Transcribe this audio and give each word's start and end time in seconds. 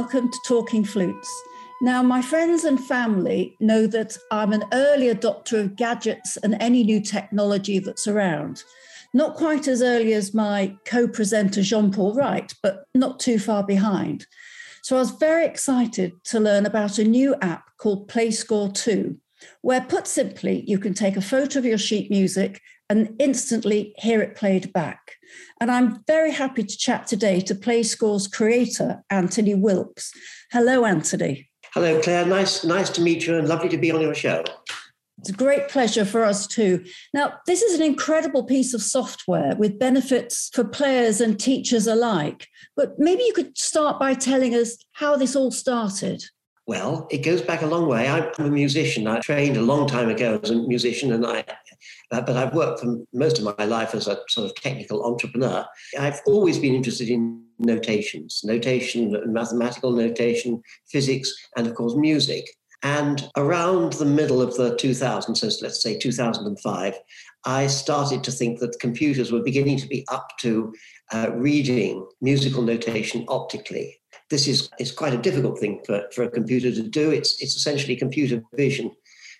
welcome 0.00 0.30
to 0.30 0.38
Talking 0.44 0.84
Flutes. 0.84 1.42
Now, 1.80 2.02
my 2.02 2.20
friends 2.20 2.64
and 2.64 2.78
family 2.78 3.56
know 3.60 3.86
that 3.86 4.14
I'm 4.30 4.52
an 4.52 4.64
early 4.74 5.06
adopter 5.06 5.58
of 5.58 5.74
gadgets 5.74 6.36
and 6.36 6.54
any 6.60 6.84
new 6.84 7.00
technology 7.00 7.78
that's 7.78 8.06
around. 8.06 8.62
Not 9.14 9.36
quite 9.36 9.66
as 9.66 9.80
early 9.80 10.12
as 10.12 10.34
my 10.34 10.76
co 10.84 11.08
presenter 11.08 11.62
Jean 11.62 11.90
Paul 11.90 12.12
Wright, 12.12 12.52
but 12.62 12.84
not 12.94 13.18
too 13.18 13.38
far 13.38 13.64
behind. 13.64 14.26
So 14.82 14.96
I 14.96 14.98
was 14.98 15.12
very 15.12 15.46
excited 15.46 16.12
to 16.24 16.40
learn 16.40 16.66
about 16.66 16.98
a 16.98 17.04
new 17.04 17.34
app 17.40 17.64
called 17.78 18.06
PlayScore 18.06 18.74
2, 18.74 19.16
where, 19.62 19.80
put 19.80 20.06
simply, 20.06 20.62
you 20.66 20.78
can 20.78 20.92
take 20.92 21.16
a 21.16 21.22
photo 21.22 21.58
of 21.58 21.64
your 21.64 21.78
sheet 21.78 22.10
music 22.10 22.60
and 22.90 23.16
instantly 23.18 23.94
hear 23.96 24.20
it 24.20 24.36
played 24.36 24.74
back. 24.74 25.15
And 25.60 25.70
I'm 25.70 26.02
very 26.06 26.32
happy 26.32 26.64
to 26.64 26.76
chat 26.76 27.06
today 27.06 27.40
to 27.42 27.54
PlayScore's 27.54 28.28
creator, 28.28 29.02
Anthony 29.10 29.54
Wilkes. 29.54 30.12
Hello, 30.52 30.84
Anthony. 30.84 31.48
Hello, 31.72 32.00
Claire. 32.00 32.26
Nice, 32.26 32.64
nice 32.64 32.90
to 32.90 33.00
meet 33.00 33.26
you 33.26 33.36
and 33.36 33.48
lovely 33.48 33.68
to 33.68 33.78
be 33.78 33.90
on 33.90 34.00
your 34.00 34.14
show. 34.14 34.44
It's 35.18 35.30
a 35.30 35.32
great 35.32 35.68
pleasure 35.68 36.04
for 36.04 36.24
us 36.24 36.46
too. 36.46 36.84
Now, 37.14 37.34
this 37.46 37.62
is 37.62 37.78
an 37.78 37.84
incredible 37.84 38.44
piece 38.44 38.74
of 38.74 38.82
software 38.82 39.56
with 39.56 39.78
benefits 39.78 40.50
for 40.52 40.62
players 40.62 41.20
and 41.20 41.40
teachers 41.40 41.86
alike. 41.86 42.48
But 42.76 42.98
maybe 42.98 43.22
you 43.22 43.32
could 43.32 43.56
start 43.56 43.98
by 43.98 44.14
telling 44.14 44.54
us 44.54 44.76
how 44.92 45.16
this 45.16 45.34
all 45.34 45.50
started. 45.50 46.22
Well, 46.66 47.06
it 47.12 47.18
goes 47.18 47.42
back 47.42 47.62
a 47.62 47.66
long 47.66 47.86
way. 47.86 48.08
I'm 48.08 48.28
a 48.38 48.50
musician. 48.50 49.06
I 49.06 49.20
trained 49.20 49.56
a 49.56 49.62
long 49.62 49.86
time 49.86 50.08
ago 50.08 50.40
as 50.42 50.50
a 50.50 50.56
musician, 50.56 51.12
and 51.12 51.24
I, 51.24 51.44
uh, 52.10 52.20
but 52.22 52.36
I've 52.36 52.54
worked 52.54 52.80
for 52.80 52.98
most 53.12 53.38
of 53.38 53.44
my 53.44 53.64
life 53.64 53.94
as 53.94 54.08
a 54.08 54.18
sort 54.28 54.50
of 54.50 54.54
technical 54.56 55.04
entrepreneur. 55.04 55.64
I've 55.96 56.20
always 56.26 56.58
been 56.58 56.74
interested 56.74 57.08
in 57.08 57.44
notations, 57.60 58.40
notation, 58.42 59.16
mathematical 59.32 59.92
notation, 59.92 60.60
physics, 60.90 61.32
and 61.56 61.68
of 61.68 61.76
course 61.76 61.94
music. 61.94 62.44
And 62.82 63.30
around 63.36 63.94
the 63.94 64.04
middle 64.04 64.42
of 64.42 64.56
the 64.56 64.74
2000s, 64.74 65.36
so 65.36 65.46
let's 65.62 65.82
say 65.82 65.96
2005, 65.96 66.94
I 67.44 67.68
started 67.68 68.24
to 68.24 68.32
think 68.32 68.58
that 68.58 68.78
computers 68.80 69.30
were 69.30 69.42
beginning 69.42 69.78
to 69.78 69.86
be 69.86 70.04
up 70.10 70.30
to 70.40 70.74
uh, 71.12 71.30
reading 71.32 72.06
musical 72.20 72.62
notation 72.62 73.24
optically 73.28 74.00
this 74.30 74.48
is, 74.48 74.68
is 74.78 74.92
quite 74.92 75.14
a 75.14 75.18
difficult 75.18 75.58
thing 75.58 75.80
for, 75.86 76.02
for 76.12 76.24
a 76.24 76.30
computer 76.30 76.72
to 76.72 76.82
do. 76.82 77.10
It's, 77.10 77.40
it's 77.40 77.56
essentially 77.56 77.96
computer 77.96 78.42
vision. 78.54 78.90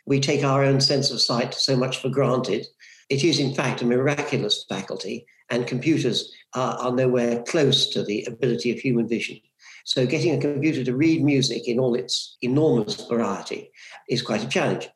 We 0.07 0.21
take 0.21 0.45
our 0.45 0.63
own 0.63 0.81
sense 0.81 1.11
of 1.11 1.21
sight 1.21 1.55
so 1.55 1.77
much 1.77 2.01
for 2.01 2.09
granted. 2.09 2.67
It 3.09 3.25
is, 3.25 3.39
in 3.39 3.55
fact, 3.55 3.83
a 3.83 3.87
miraculous 3.87 4.65
faculty, 4.69 5.27
and 5.51 5.67
computers 5.67 6.33
are, 6.55 6.77
are 6.79 6.93
nowhere 6.93 7.43
close 7.45 7.91
to 7.91 8.05
the 8.05 8.25
ability 8.25 8.73
of 8.73 8.79
human 8.79 9.09
vision. 9.09 9.41
So, 9.85 10.05
getting 10.05 10.35
a 10.35 10.41
computer 10.41 10.83
to 10.83 10.97
read 10.97 11.23
music 11.23 11.69
in 11.69 11.79
all 11.79 11.95
its 11.95 12.37
enormous 12.43 13.07
variety 13.07 13.71
is 14.09 14.23
quite 14.23 14.43
a 14.43 14.49
challenge. 14.49 14.89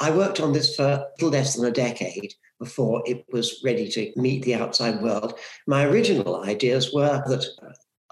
I 0.00 0.10
worked 0.10 0.38
on 0.38 0.52
this 0.52 0.76
for 0.76 0.84
a 0.84 1.06
little 1.18 1.30
less 1.30 1.56
than 1.56 1.66
a 1.66 1.72
decade 1.72 2.34
before 2.60 3.02
it 3.06 3.24
was 3.32 3.60
ready 3.64 3.88
to 3.88 4.12
meet 4.16 4.44
the 4.44 4.54
outside 4.54 5.02
world. 5.02 5.38
My 5.66 5.84
original 5.84 6.44
ideas 6.44 6.92
were 6.92 7.22
that 7.26 7.44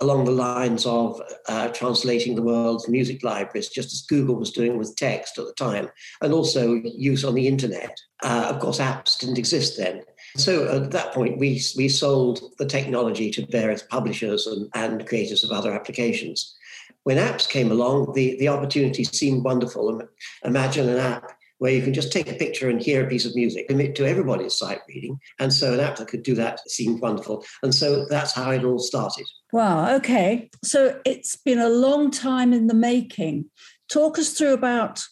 along 0.00 0.24
the 0.24 0.32
lines 0.32 0.86
of 0.86 1.20
uh, 1.48 1.68
translating 1.68 2.34
the 2.34 2.42
world's 2.42 2.88
music 2.88 3.22
libraries, 3.22 3.68
just 3.68 3.92
as 3.92 4.02
Google 4.02 4.36
was 4.36 4.50
doing 4.50 4.76
with 4.76 4.96
text 4.96 5.38
at 5.38 5.46
the 5.46 5.52
time, 5.52 5.88
and 6.20 6.32
also 6.32 6.74
use 6.84 7.24
on 7.24 7.34
the 7.34 7.46
internet. 7.46 7.96
Uh, 8.22 8.48
of 8.50 8.60
course, 8.60 8.78
apps 8.78 9.18
didn't 9.18 9.38
exist 9.38 9.76
then. 9.76 10.02
So 10.36 10.68
at 10.68 10.90
that 10.90 11.12
point, 11.12 11.38
we, 11.38 11.60
we 11.76 11.88
sold 11.88 12.40
the 12.58 12.66
technology 12.66 13.30
to 13.32 13.46
various 13.46 13.82
publishers 13.82 14.46
and, 14.46 14.68
and 14.74 15.06
creators 15.06 15.44
of 15.44 15.52
other 15.52 15.72
applications. 15.72 16.56
When 17.04 17.18
apps 17.18 17.48
came 17.48 17.70
along, 17.70 18.14
the, 18.14 18.36
the 18.38 18.48
opportunity 18.48 19.04
seemed 19.04 19.44
wonderful. 19.44 20.02
Imagine 20.44 20.88
an 20.88 20.98
app 20.98 21.33
where 21.58 21.72
you 21.72 21.82
can 21.82 21.94
just 21.94 22.12
take 22.12 22.30
a 22.30 22.34
picture 22.34 22.68
and 22.68 22.80
hear 22.80 23.04
a 23.04 23.08
piece 23.08 23.24
of 23.24 23.34
music, 23.34 23.68
commit 23.68 23.94
to 23.96 24.06
everybody's 24.06 24.56
sight 24.56 24.80
reading. 24.88 25.18
And 25.38 25.52
so 25.52 25.74
an 25.74 25.80
app 25.80 25.96
that 25.96 26.08
could 26.08 26.22
do 26.22 26.34
that 26.34 26.60
seemed 26.68 27.00
wonderful. 27.00 27.44
And 27.62 27.74
so 27.74 28.06
that's 28.06 28.32
how 28.32 28.50
it 28.50 28.64
all 28.64 28.78
started. 28.78 29.26
Wow. 29.52 29.94
Okay. 29.96 30.50
So 30.62 31.00
it's 31.04 31.36
been 31.36 31.58
a 31.58 31.68
long 31.68 32.10
time 32.10 32.52
in 32.52 32.66
the 32.66 32.74
making. 32.74 33.46
Talk 33.88 34.18
us 34.18 34.32
through 34.32 34.54
about 34.54 35.04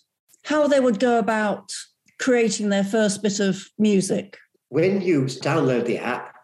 how 0.44 0.66
they 0.66 0.80
would 0.80 0.98
go 0.98 1.18
about 1.18 1.72
creating 2.18 2.68
their 2.68 2.84
first 2.84 3.22
bit 3.22 3.40
of 3.40 3.64
music. 3.78 4.36
When 4.68 5.00
you 5.00 5.22
download 5.22 5.86
the 5.86 5.98
app, 5.98 6.34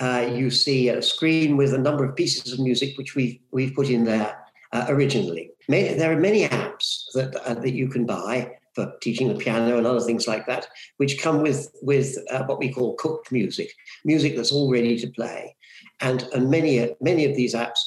uh, 0.00 0.30
you 0.32 0.50
see 0.50 0.88
a 0.88 1.02
screen 1.02 1.56
with 1.56 1.74
a 1.74 1.78
number 1.78 2.04
of 2.04 2.16
pieces 2.16 2.52
of 2.52 2.58
music 2.58 2.96
which 2.96 3.14
we've, 3.14 3.38
we've 3.52 3.74
put 3.74 3.90
in 3.90 4.04
there 4.04 4.36
uh, 4.72 4.86
originally. 4.88 5.50
there 5.68 6.12
are 6.12 6.20
many 6.20 6.48
apps 6.48 7.04
that, 7.14 7.34
uh, 7.44 7.54
that 7.54 7.72
you 7.72 7.88
can 7.88 8.06
buy 8.06 8.50
for 8.80 8.98
teaching 9.00 9.28
the 9.28 9.34
piano 9.34 9.76
and 9.76 9.86
other 9.86 10.00
things 10.00 10.26
like 10.26 10.46
that, 10.46 10.66
which 10.96 11.20
come 11.20 11.42
with 11.42 11.70
with 11.82 12.16
uh, 12.30 12.44
what 12.44 12.58
we 12.58 12.72
call 12.72 12.94
cooked 12.96 13.32
music, 13.32 13.72
music 14.04 14.36
that's 14.36 14.52
all 14.52 14.70
ready 14.70 14.98
to 14.98 15.08
play. 15.08 15.56
And 16.00 16.22
and 16.34 16.50
many 16.50 16.94
many 17.00 17.24
of 17.24 17.36
these 17.36 17.54
apps 17.54 17.80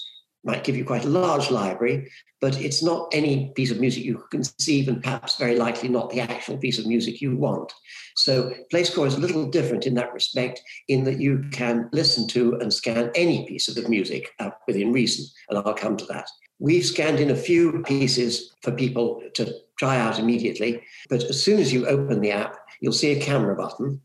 might 0.46 0.66
give 0.66 0.76
you 0.76 0.84
quite 0.84 1.06
a 1.06 1.10
large 1.10 1.50
library, 1.50 2.12
but 2.42 2.60
it's 2.60 2.84
not 2.84 3.08
any 3.14 3.54
piece 3.56 3.72
of 3.72 3.80
music 3.80 4.04
you 4.04 4.22
conceive, 4.30 4.90
and 4.90 5.02
perhaps 5.02 5.38
very 5.38 5.56
likely 5.56 5.88
not 5.88 6.10
the 6.10 6.20
actual 6.20 6.58
piece 6.58 6.78
of 6.78 6.86
music 6.86 7.22
you 7.22 7.38
want. 7.38 7.72
So 8.16 8.54
PlayScore 8.72 9.08
is 9.08 9.16
a 9.16 9.22
little 9.22 9.50
different 9.50 9.88
in 9.88 9.94
that 9.96 10.14
respect, 10.14 10.62
in 10.90 11.06
that 11.06 11.20
you 11.20 11.46
can 11.52 11.90
listen 11.94 12.28
to 12.30 12.56
and 12.56 12.74
scan 12.74 13.10
any 13.16 13.46
piece 13.48 13.70
of 13.70 13.76
the 13.76 13.88
music 13.88 14.32
uh, 14.40 14.52
within 14.68 14.92
reason, 14.92 15.26
and 15.50 15.60
I'll 15.60 15.74
come 15.74 15.96
to 15.98 16.06
that. 16.08 16.28
We've 16.64 16.86
scanned 16.86 17.20
in 17.20 17.30
a 17.30 17.36
few 17.36 17.84
pieces 17.84 18.54
for 18.62 18.72
people 18.72 19.22
to 19.34 19.54
try 19.78 20.00
out 20.00 20.18
immediately. 20.18 20.82
But 21.10 21.26
as 21.26 21.44
soon 21.44 21.60
as 21.60 21.74
you 21.74 21.86
open 21.86 22.22
the 22.22 22.32
app, 22.32 22.56
you'll 22.80 22.94
see 22.94 23.12
a 23.12 23.20
camera 23.20 23.54
button. 23.54 24.00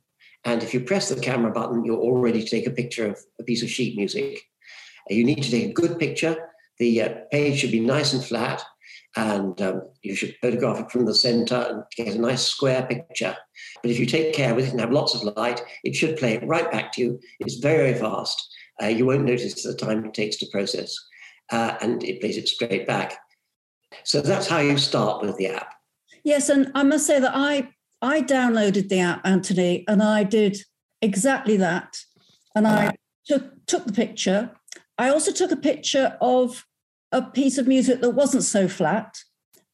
And 0.45 0.65
if 0.65 0.75
you 0.75 0.81
press 0.81 1.09
the 1.09 1.21
camera 1.21 1.53
button, 1.53 1.85
you're 1.85 1.97
all 2.01 2.19
ready 2.19 2.43
to 2.43 2.51
take 2.51 2.67
a 2.67 2.73
picture 2.73 3.07
of 3.07 3.19
a 3.39 3.45
piece 3.45 3.63
of 3.63 3.71
sheet 3.71 3.97
music. 3.97 4.41
Uh, 5.09 5.15
you 5.15 5.23
need 5.23 5.41
to 5.45 5.51
take 5.53 5.71
a 5.71 5.73
good 5.73 6.01
picture. 6.01 6.37
The 6.81 7.03
uh, 7.03 7.15
page 7.31 7.61
should 7.61 7.71
be 7.71 7.79
nice 7.79 8.13
and 8.13 8.25
flat, 8.25 8.61
and 9.15 9.63
um, 9.63 9.83
you 10.03 10.17
should 10.17 10.35
photograph 10.43 10.81
it 10.81 10.91
from 10.91 11.07
the 11.07 11.15
center 11.15 11.55
and 11.55 11.85
get 11.97 12.17
a 12.17 12.21
nice 12.21 12.45
square 12.45 12.85
picture. 12.87 13.37
But 13.83 13.93
if 13.93 14.01
you 14.01 14.07
take 14.07 14.35
care 14.35 14.57
with 14.57 14.67
it 14.67 14.73
and 14.73 14.81
have 14.81 14.91
lots 14.91 15.15
of 15.15 15.23
light, 15.37 15.63
it 15.85 15.95
should 15.95 16.17
play 16.17 16.35
it 16.35 16.47
right 16.47 16.69
back 16.73 16.91
to 16.95 17.03
you. 17.03 17.21
It's 17.39 17.59
very, 17.59 17.93
very 17.93 18.01
fast. 18.01 18.53
Uh, 18.83 18.87
you 18.87 19.07
won't 19.07 19.25
notice 19.25 19.63
the 19.63 19.75
time 19.75 20.05
it 20.05 20.15
takes 20.15 20.37
to 20.39 20.47
process, 20.51 20.97
uh, 21.51 21.77
and 21.81 22.03
it 22.05 22.21
plays 22.21 22.37
it 22.37 22.49
straight 22.49 22.87
back. 22.87 23.19
So 24.05 24.21
that's 24.21 24.47
how 24.47 24.59
you 24.59 24.79
start 24.79 25.23
with 25.23 25.37
the 25.37 25.49
app. 25.49 25.75
Yes, 26.25 26.49
and 26.49 26.71
I 26.75 26.83
must 26.83 27.07
say 27.07 27.21
that 27.21 27.33
I 27.35 27.71
I 28.03 28.23
downloaded 28.23 28.89
the 28.89 29.01
app, 29.01 29.21
Anthony, 29.25 29.85
and 29.89 30.03
I 30.03 30.25
did 30.25 30.59
exactly 31.03 31.57
that. 31.57 31.97
And 32.55 32.67
I 32.67 32.93
took 33.27 33.67
took 33.67 33.87
the 33.87 33.93
picture. 33.93 34.51
I 34.99 35.09
also 35.09 35.33
took 35.33 35.53
a 35.53 35.57
picture 35.57 36.17
of 36.21 36.67
a 37.13 37.23
piece 37.23 37.57
of 37.57 37.67
music 37.67 38.01
that 38.01 38.11
wasn't 38.11 38.45
so 38.45 38.69
flat, 38.69 39.19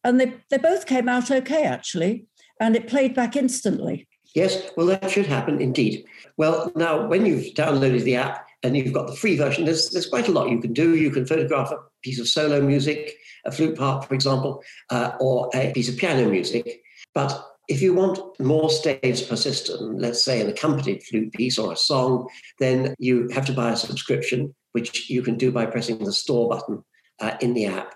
and 0.03 0.21
they 0.21 0.35
they 0.50 0.59
both 0.59 0.87
came 0.87 1.09
out 1.09 1.31
okay 1.31 1.65
actually, 1.65 2.26
and 2.61 2.76
it 2.76 2.88
played 2.88 3.15
back 3.15 3.37
instantly. 3.37 4.06
Yes, 4.35 4.71
well, 4.76 4.87
that 4.87 5.11
should 5.11 5.26
happen 5.26 5.61
indeed. 5.61 6.05
Well, 6.37 6.73
now 6.75 7.06
when 7.06 7.25
you've 7.25 7.55
downloaded 7.55 8.03
the 8.03 8.17
app 8.17 8.47
and 8.64 8.76
you've 8.76 8.93
got 8.93 9.06
the 9.06 9.14
free 9.14 9.37
version, 9.37 9.64
there's 9.64 9.90
there's 9.90 10.08
quite 10.08 10.26
a 10.26 10.32
lot 10.32 10.50
you 10.50 10.61
can 10.61 10.72
do. 10.72 10.96
You 10.96 11.11
can 11.11 11.26
photograph 11.26 11.70
a 11.70 11.78
piece 12.02 12.19
of 12.19 12.26
solo 12.26 12.61
music 12.61 13.14
a 13.44 13.52
flute 13.52 13.76
part, 13.76 14.06
for 14.06 14.14
example, 14.14 14.62
uh, 14.90 15.12
or 15.20 15.50
a 15.55 15.72
piece 15.72 15.88
of 15.88 15.96
piano 15.96 16.28
music. 16.28 16.82
But 17.14 17.46
if 17.69 17.81
you 17.81 17.94
want 17.94 18.19
more 18.40 18.70
staves 18.70 19.22
per 19.22 19.37
system, 19.37 19.99
let's 19.99 20.22
say 20.22 20.40
an 20.40 20.49
accompanied 20.49 21.02
flute 21.02 21.32
piece 21.32 21.58
or 21.58 21.72
a 21.72 21.76
song, 21.76 22.28
then 22.58 22.94
you 22.99 23.28
have 23.28 23.46
to 23.46 23.52
buy 23.52 23.72
a 23.72 23.76
subscription, 23.76 24.55
which 24.72 25.08
you 25.08 25.22
can 25.22 25.37
do 25.37 25.50
by 25.50 25.66
pressing 25.66 25.99
the 25.99 26.12
store 26.12 26.49
button 26.49 26.84
uh, 27.20 27.37
in 27.40 27.55
the 27.55 27.66
app. 27.66 27.94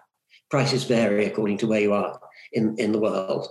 Prices 0.50 0.84
vary 0.84 1.26
according 1.26 1.58
to 1.58 1.66
where 1.66 1.80
you 1.80 1.92
are 1.92 2.18
in, 2.52 2.76
in 2.78 2.92
the 2.92 2.98
world. 2.98 3.48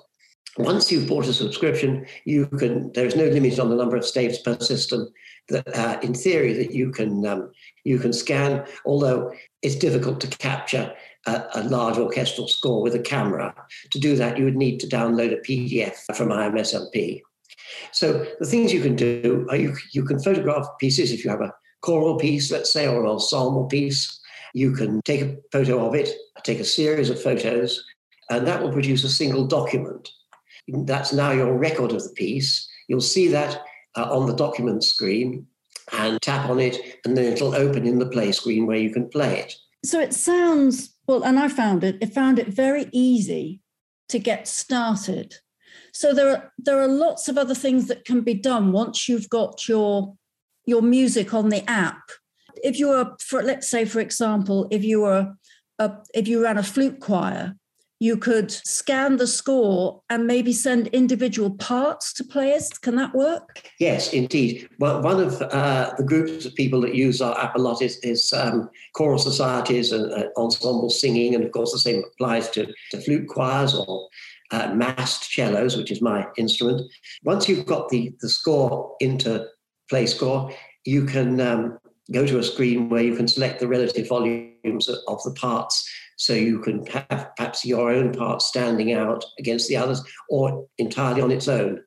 Once 0.58 0.92
you've 0.92 1.08
bought 1.08 1.28
a 1.28 1.34
subscription, 1.34 2.06
you 2.26 2.48
can. 2.48 2.92
There 2.94 3.06
is 3.06 3.16
no 3.16 3.26
limit 3.26 3.60
on 3.60 3.70
the 3.70 3.76
number 3.76 3.96
of 3.96 4.06
staves 4.06 4.40
per 4.40 4.60
system. 4.60 5.08
That, 5.50 5.68
uh, 5.78 6.00
in 6.02 6.14
theory, 6.14 6.54
that 6.54 6.74
you 6.74 6.92
can 6.92 7.26
um, 7.26 7.52
you 7.84 8.00
can 8.00 8.12
scan. 8.12 8.66
Although 8.86 9.32
it's 9.62 9.76
difficult 9.76 10.20
to 10.22 10.28
capture 10.28 10.94
a, 11.28 11.44
a, 11.56 11.64
large 11.64 11.98
orchestral 11.98 12.48
score 12.48 12.82
with 12.82 12.96
a 12.96 13.00
camera. 13.00 13.54
To 13.92 14.00
do 14.00 14.16
that, 14.16 14.38
you 14.38 14.46
would 14.46 14.56
need 14.56 14.80
to 14.80 14.88
download 14.88 15.34
a 15.34 15.42
PDF 15.42 15.96
from 16.16 16.30
IMSLP. 16.30 17.22
So 17.92 18.26
the 18.40 18.46
things 18.46 18.74
you 18.74 18.82
can 18.82 18.96
do 18.96 19.46
are 19.50 19.58
you, 19.58 19.76
you 19.92 20.04
can 20.04 20.20
photograph 20.20 20.68
pieces 20.80 21.12
if 21.12 21.24
you 21.24 21.30
have 21.30 21.42
a 21.42 21.54
choral 21.82 22.18
piece, 22.18 22.52
let's 22.52 22.72
say, 22.72 22.88
or 22.88 23.04
an 23.04 23.10
ensemble 23.10 23.66
piece. 23.66 24.20
You 24.54 24.72
can 24.72 25.02
take 25.04 25.22
a 25.22 25.36
photo 25.52 25.86
of 25.86 25.96
it, 25.96 26.10
take 26.44 26.60
a 26.60 26.66
series 26.66 27.10
of 27.10 27.22
photos, 27.22 27.84
and 28.30 28.48
that 28.48 28.62
will 28.62 28.72
produce 28.72 29.04
a 29.04 29.10
single 29.10 29.46
document. 29.46 30.10
That's 30.68 31.14
now 31.14 31.32
your 31.32 31.58
record 31.58 31.92
of 31.92 32.04
the 32.04 32.10
piece. 32.10 32.68
You'll 32.88 33.02
see 33.02 33.28
that 33.30 33.62
uh, 33.96 34.12
on 34.12 34.28
the 34.28 34.36
document 34.36 34.84
screen 34.84 35.48
and 35.94 36.22
tap 36.22 36.50
on 36.50 36.60
it, 36.60 37.00
and 37.06 37.16
then 37.16 37.32
it'll 37.32 37.56
open 37.56 37.86
in 37.86 38.00
the 38.00 38.10
play 38.10 38.32
screen 38.32 38.66
where 38.66 38.78
you 38.78 38.92
can 38.92 39.08
play 39.10 39.40
it. 39.40 39.56
So 39.86 40.00
it 40.00 40.14
sounds 40.14 40.96
well, 41.08 41.24
and 41.24 41.40
I 41.40 41.48
found 41.48 41.84
it. 41.84 41.98
It 42.02 42.14
found 42.14 42.40
it 42.40 42.48
very 42.48 42.90
easy 42.92 43.62
to 44.10 44.20
get 44.20 44.48
started. 44.48 45.36
So 45.94 46.14
there 46.14 46.30
are 46.30 46.54
there 46.58 46.80
are 46.80 46.88
lots 46.88 47.30
of 47.30 47.38
other 47.38 47.56
things 47.56 47.88
that 47.88 48.06
can 48.06 48.22
be 48.22 48.34
done 48.34 48.72
once 48.72 49.08
you've 49.08 49.30
got 49.30 49.68
your 49.68 50.16
your 50.66 50.82
music 50.82 51.34
on 51.34 51.50
the 51.50 51.68
app. 51.70 52.12
If 52.64 52.80
you 52.80 52.90
were, 52.90 53.16
for 53.22 53.42
let's 53.42 53.70
say, 53.70 53.86
for 53.86 54.00
example, 54.00 54.68
if 54.72 54.84
you 54.84 55.02
were 55.02 55.34
a, 55.80 55.92
if 56.14 56.28
you 56.28 56.44
ran 56.44 56.58
a 56.58 56.64
flute 56.64 57.00
choir 57.00 57.56
you 58.00 58.18
could 58.18 58.52
scan 58.52 59.18
the 59.18 59.28
score 59.28 60.02
and 60.10 60.28
maybe 60.28 60.54
send 60.54 60.88
individual 60.88 61.52
parts 61.52 62.14
to 62.14 62.24
players. 62.24 62.70
Can 62.70 62.96
that 62.96 63.16
work? 63.16 63.70
Yes, 63.80 64.14
indeed. 64.14 64.70
Well, 64.80 65.02
one 65.02 65.20
of 65.20 65.42
uh, 65.42 65.94
the 65.98 66.04
groups 66.04 66.46
of 66.46 66.54
people 66.56 66.82
that 66.82 66.96
use 66.96 67.22
our 67.22 67.38
app 67.40 67.56
a 67.56 67.60
lot 67.60 67.82
is, 67.82 67.98
is 68.04 68.32
um, 68.34 68.70
choral 68.94 69.18
societies 69.18 69.92
and 69.92 70.12
uh, 70.12 70.28
ensemble 70.38 70.90
singing, 70.90 71.34
and 71.34 71.44
of 71.44 71.52
course 71.52 71.72
the 71.72 71.80
same 71.80 72.04
applies 72.14 72.50
to, 72.52 72.68
to 72.92 73.02
flute 73.02 73.28
choirs 73.28 73.74
or 73.74 74.08
uh, 74.52 74.74
massed 74.74 75.32
cellos, 75.34 75.76
which 75.76 75.92
is 75.92 76.02
my 76.02 76.26
instrument. 76.38 76.82
Once 77.24 77.50
you've 77.50 77.66
got 77.66 77.90
the, 77.90 78.14
the 78.22 78.30
score 78.30 78.96
into 79.00 79.46
PlayScore, 79.92 80.54
you 80.86 81.06
can 81.06 81.42
um, 81.42 81.80
go 82.14 82.26
to 82.26 82.40
a 82.40 82.44
screen 82.44 82.90
where 82.90 83.04
you 83.04 83.16
can 83.16 83.28
select 83.28 83.60
the 83.60 83.68
relative 83.68 84.08
volumes 84.08 84.88
of 84.88 85.24
the 85.24 85.34
parts 85.34 85.90
so 86.18 86.34
you 86.34 86.60
can 86.60 86.86
have 86.88 87.30
perhaps 87.38 87.64
your 87.64 87.90
own 87.92 88.12
part 88.12 88.42
standing 88.42 88.92
out 88.92 89.24
against 89.40 89.70
the 89.70 89.78
others 89.78 90.04
or 90.30 90.68
entirely 90.78 91.22
on 91.22 91.32
its 91.32 91.48
own. 91.48 91.82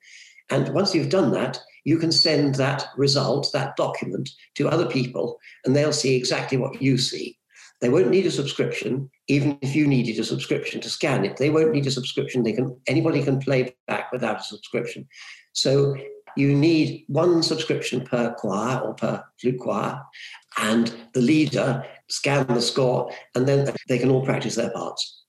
And 0.48 0.72
once 0.74 0.94
you've 0.94 1.10
done 1.10 1.32
that, 1.32 1.60
you 1.84 1.98
can 1.98 2.12
send 2.12 2.54
that 2.56 2.86
result, 2.96 3.50
that 3.52 3.76
document, 3.76 4.30
to 4.54 4.68
other 4.68 4.86
people, 4.86 5.38
and 5.64 5.74
they'll 5.74 5.92
see 5.92 6.16
exactly 6.16 6.58
what 6.58 6.80
you 6.80 6.96
see. 6.96 7.36
They 7.80 7.88
won't 7.88 8.10
need 8.10 8.26
a 8.26 8.30
subscription, 8.30 9.10
even 9.26 9.58
if 9.62 9.74
you 9.74 9.86
needed 9.86 10.18
a 10.18 10.24
subscription 10.24 10.80
to 10.82 10.90
scan 10.90 11.24
it. 11.24 11.38
They 11.38 11.50
won't 11.50 11.72
need 11.72 11.86
a 11.86 11.90
subscription. 11.90 12.42
They 12.42 12.52
can 12.52 12.78
anybody 12.86 13.22
can 13.22 13.40
play 13.40 13.74
back 13.86 14.12
without 14.12 14.40
a 14.40 14.44
subscription. 14.44 15.08
So 15.52 15.96
you 16.36 16.54
need 16.54 17.04
one 17.08 17.42
subscription 17.42 18.04
per 18.04 18.34
choir 18.34 18.80
or 18.80 18.94
per 18.94 19.24
flute 19.40 19.58
choir, 19.58 20.00
and 20.60 20.94
the 21.14 21.20
leader 21.20 21.84
scan 22.08 22.46
the 22.46 22.60
score, 22.60 23.10
and 23.34 23.46
then 23.46 23.72
they 23.88 23.98
can 23.98 24.10
all 24.10 24.24
practice 24.24 24.54
their 24.54 24.70
parts. 24.70 25.24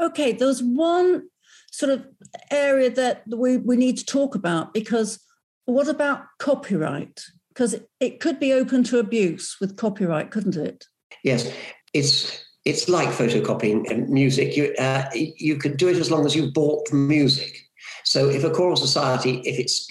Okay, 0.00 0.32
there's 0.32 0.62
one 0.62 1.28
sort 1.70 1.92
of 1.92 2.06
area 2.50 2.90
that 2.90 3.22
we, 3.26 3.56
we 3.56 3.76
need 3.76 3.98
to 3.98 4.04
talk 4.04 4.34
about 4.34 4.72
because 4.72 5.18
what 5.64 5.88
about 5.88 6.24
copyright? 6.38 7.24
Because 7.48 7.74
it, 7.74 7.88
it 8.00 8.20
could 8.20 8.38
be 8.38 8.52
open 8.52 8.84
to 8.84 8.98
abuse 8.98 9.56
with 9.60 9.76
copyright, 9.76 10.30
couldn't 10.30 10.56
it? 10.56 10.86
Yes, 11.22 11.50
it's 11.92 12.44
it's 12.64 12.88
like 12.88 13.08
photocopying 13.08 14.08
music. 14.08 14.56
You 14.56 14.74
uh, 14.78 15.08
you 15.14 15.56
can 15.56 15.76
do 15.76 15.88
it 15.88 15.96
as 15.96 16.10
long 16.10 16.26
as 16.26 16.34
you 16.34 16.50
bought 16.52 16.88
the 16.90 16.96
music. 16.96 17.63
So 18.04 18.28
if 18.28 18.44
a 18.44 18.50
choral 18.50 18.76
society, 18.76 19.40
if 19.44 19.58
it's 19.58 19.88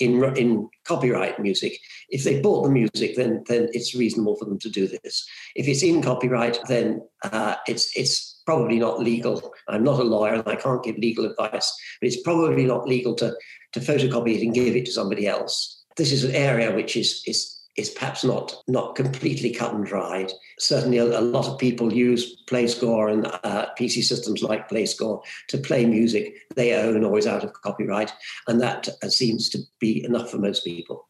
in, 0.00 0.22
in 0.36 0.68
copyright 0.84 1.40
music, 1.40 1.78
if 2.10 2.24
they 2.24 2.40
bought 2.40 2.64
the 2.64 2.70
music, 2.70 3.16
then 3.16 3.42
then 3.48 3.68
it's 3.72 3.94
reasonable 3.94 4.36
for 4.36 4.44
them 4.44 4.58
to 4.60 4.68
do 4.68 4.86
this. 4.86 5.26
If 5.56 5.66
it's 5.66 5.82
in 5.82 6.02
copyright, 6.02 6.58
then 6.68 7.02
uh, 7.22 7.56
it's 7.66 7.96
it's 7.96 8.42
probably 8.44 8.78
not 8.78 9.00
legal. 9.00 9.52
I'm 9.68 9.82
not 9.82 10.00
a 10.00 10.04
lawyer 10.04 10.34
and 10.34 10.48
I 10.48 10.56
can't 10.56 10.84
give 10.84 10.98
legal 10.98 11.24
advice, 11.24 11.72
but 12.00 12.06
it's 12.06 12.22
probably 12.22 12.64
not 12.64 12.86
legal 12.86 13.14
to 13.16 13.34
to 13.72 13.80
photocopy 13.80 14.36
it 14.36 14.42
and 14.42 14.54
give 14.54 14.76
it 14.76 14.84
to 14.86 14.92
somebody 14.92 15.26
else. 15.26 15.84
This 15.96 16.12
is 16.12 16.24
an 16.24 16.34
area 16.34 16.74
which 16.74 16.96
is 16.96 17.22
is 17.26 17.53
is 17.76 17.90
perhaps 17.90 18.24
not 18.24 18.62
not 18.68 18.94
completely 18.94 19.52
cut 19.52 19.74
and 19.74 19.84
dried. 19.84 20.32
Certainly, 20.58 20.98
a, 20.98 21.04
a 21.04 21.20
lot 21.20 21.46
of 21.46 21.58
people 21.58 21.92
use 21.92 22.42
PlayScore 22.46 23.12
and 23.12 23.26
uh, 23.44 23.66
PC 23.78 24.02
systems 24.02 24.42
like 24.42 24.68
PlayScore 24.68 25.22
to 25.48 25.58
play 25.58 25.84
music 25.84 26.36
they 26.54 26.74
own 26.74 27.04
or 27.04 27.18
is 27.18 27.26
out 27.26 27.44
of 27.44 27.52
copyright, 27.52 28.12
and 28.48 28.60
that 28.60 28.88
uh, 29.02 29.08
seems 29.08 29.48
to 29.50 29.58
be 29.80 30.04
enough 30.04 30.30
for 30.30 30.38
most 30.38 30.64
people. 30.64 31.08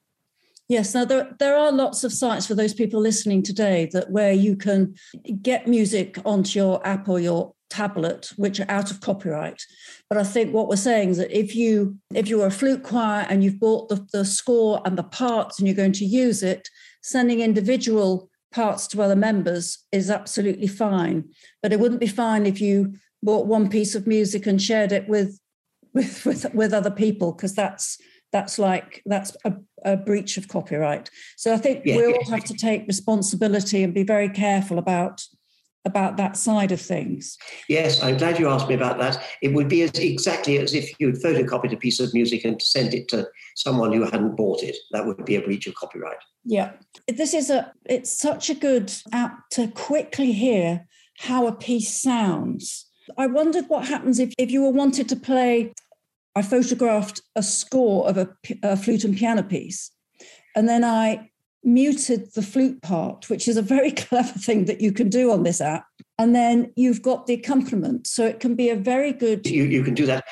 Yes, 0.68 0.94
now 0.94 1.04
there, 1.04 1.30
there 1.38 1.56
are 1.56 1.70
lots 1.70 2.04
of 2.04 2.12
sites 2.12 2.46
for 2.46 2.54
those 2.54 2.72
people 2.72 2.98
listening 2.98 3.42
today 3.42 3.90
that 3.92 4.10
where 4.10 4.32
you 4.32 4.56
can 4.56 4.94
get 5.42 5.68
music 5.68 6.18
onto 6.24 6.58
your 6.58 6.86
app 6.86 7.06
or 7.06 7.20
your 7.20 7.53
tablet 7.70 8.30
which 8.36 8.60
are 8.60 8.70
out 8.70 8.90
of 8.90 9.00
copyright. 9.00 9.62
But 10.08 10.18
i 10.18 10.24
think 10.24 10.52
what 10.52 10.68
we're 10.68 10.76
saying 10.76 11.10
is 11.10 11.18
that 11.18 11.36
if 11.36 11.56
you 11.56 11.98
if 12.14 12.28
you're 12.28 12.46
a 12.46 12.50
flute 12.50 12.82
choir 12.82 13.26
and 13.28 13.42
you've 13.42 13.60
bought 13.60 13.88
the, 13.88 14.06
the 14.12 14.24
score 14.24 14.80
and 14.84 14.96
the 14.96 15.02
parts 15.02 15.58
and 15.58 15.66
you're 15.66 15.76
going 15.76 15.92
to 15.92 16.04
use 16.04 16.42
it 16.42 16.68
sending 17.02 17.40
individual 17.40 18.30
parts 18.54 18.86
to 18.86 19.02
other 19.02 19.16
members 19.16 19.78
is 19.92 20.10
absolutely 20.10 20.68
fine. 20.68 21.24
But 21.62 21.72
it 21.72 21.80
wouldn't 21.80 22.00
be 22.00 22.06
fine 22.06 22.46
if 22.46 22.60
you 22.60 22.94
bought 23.22 23.46
one 23.46 23.68
piece 23.68 23.94
of 23.94 24.06
music 24.06 24.46
and 24.46 24.62
shared 24.62 24.92
it 24.92 25.08
with 25.08 25.38
with 25.94 26.24
with, 26.24 26.54
with 26.54 26.72
other 26.72 26.90
people 26.90 27.32
because 27.32 27.54
that's 27.54 27.98
that's 28.32 28.58
like 28.58 29.00
that's 29.06 29.36
a, 29.44 29.54
a, 29.84 29.96
breach 29.96 30.36
of 30.36 30.48
copyright. 30.48 31.08
So 31.36 31.52
i 31.52 31.56
think 31.56 31.82
yeah. 31.84 31.96
we 31.96 32.06
all 32.06 32.30
have 32.30 32.44
to 32.44 32.54
take 32.54 32.86
responsibility 32.86 33.82
and 33.82 33.94
be 33.94 34.02
very 34.02 34.28
careful 34.28 34.78
about 34.78 35.22
about 35.84 36.16
that 36.16 36.36
side 36.36 36.72
of 36.72 36.80
things. 36.80 37.36
Yes, 37.68 38.02
I'm 38.02 38.16
glad 38.16 38.38
you 38.38 38.48
asked 38.48 38.68
me 38.68 38.74
about 38.74 38.98
that. 38.98 39.22
It 39.42 39.52
would 39.52 39.68
be 39.68 39.82
as, 39.82 39.90
exactly 39.92 40.58
as 40.58 40.74
if 40.74 40.90
you'd 40.98 41.22
photocopied 41.22 41.72
a 41.72 41.76
piece 41.76 42.00
of 42.00 42.12
music 42.14 42.44
and 42.44 42.60
sent 42.60 42.94
it 42.94 43.08
to 43.08 43.28
someone 43.54 43.92
who 43.92 44.04
hadn't 44.04 44.36
bought 44.36 44.62
it. 44.62 44.76
That 44.92 45.06
would 45.06 45.24
be 45.24 45.36
a 45.36 45.42
breach 45.42 45.66
of 45.66 45.74
copyright. 45.74 46.16
Yeah. 46.44 46.72
This 47.08 47.34
is 47.34 47.50
a 47.50 47.72
it's 47.84 48.10
such 48.10 48.50
a 48.50 48.54
good 48.54 48.92
app 49.12 49.48
to 49.52 49.68
quickly 49.68 50.32
hear 50.32 50.86
how 51.18 51.46
a 51.46 51.52
piece 51.52 51.94
sounds. 51.94 52.86
I 53.18 53.26
wondered 53.26 53.66
what 53.68 53.86
happens 53.86 54.18
if, 54.18 54.32
if 54.38 54.50
you 54.50 54.62
were 54.62 54.70
wanted 54.70 55.08
to 55.10 55.16
play 55.16 55.72
I 56.36 56.42
photographed 56.42 57.20
a 57.36 57.42
score 57.44 58.08
of 58.08 58.18
a, 58.18 58.28
a 58.62 58.76
flute 58.76 59.04
and 59.04 59.16
piano 59.16 59.42
piece 59.42 59.92
and 60.56 60.68
then 60.68 60.82
I 60.82 61.30
muted 61.64 62.32
the 62.34 62.42
flute 62.42 62.82
part, 62.82 63.28
which 63.28 63.48
is 63.48 63.56
a 63.56 63.62
very 63.62 63.90
clever 64.04 64.38
thing 64.38 64.66
that 64.66 64.80
you 64.80 64.92
can 64.92 65.08
do 65.08 65.30
on 65.30 65.42
this 65.42 65.60
app. 65.60 65.86
And 66.18 66.34
then 66.34 66.72
you've 66.76 67.02
got 67.02 67.26
the 67.26 67.34
accompaniment. 67.34 68.06
So 68.06 68.26
it 68.26 68.40
can 68.40 68.54
be 68.54 68.70
a 68.70 68.76
very 68.76 69.12
good. 69.12 69.46
You, 69.46 69.64
you 69.64 69.82
can 69.82 69.94
do 69.94 70.06
that. 70.06 70.24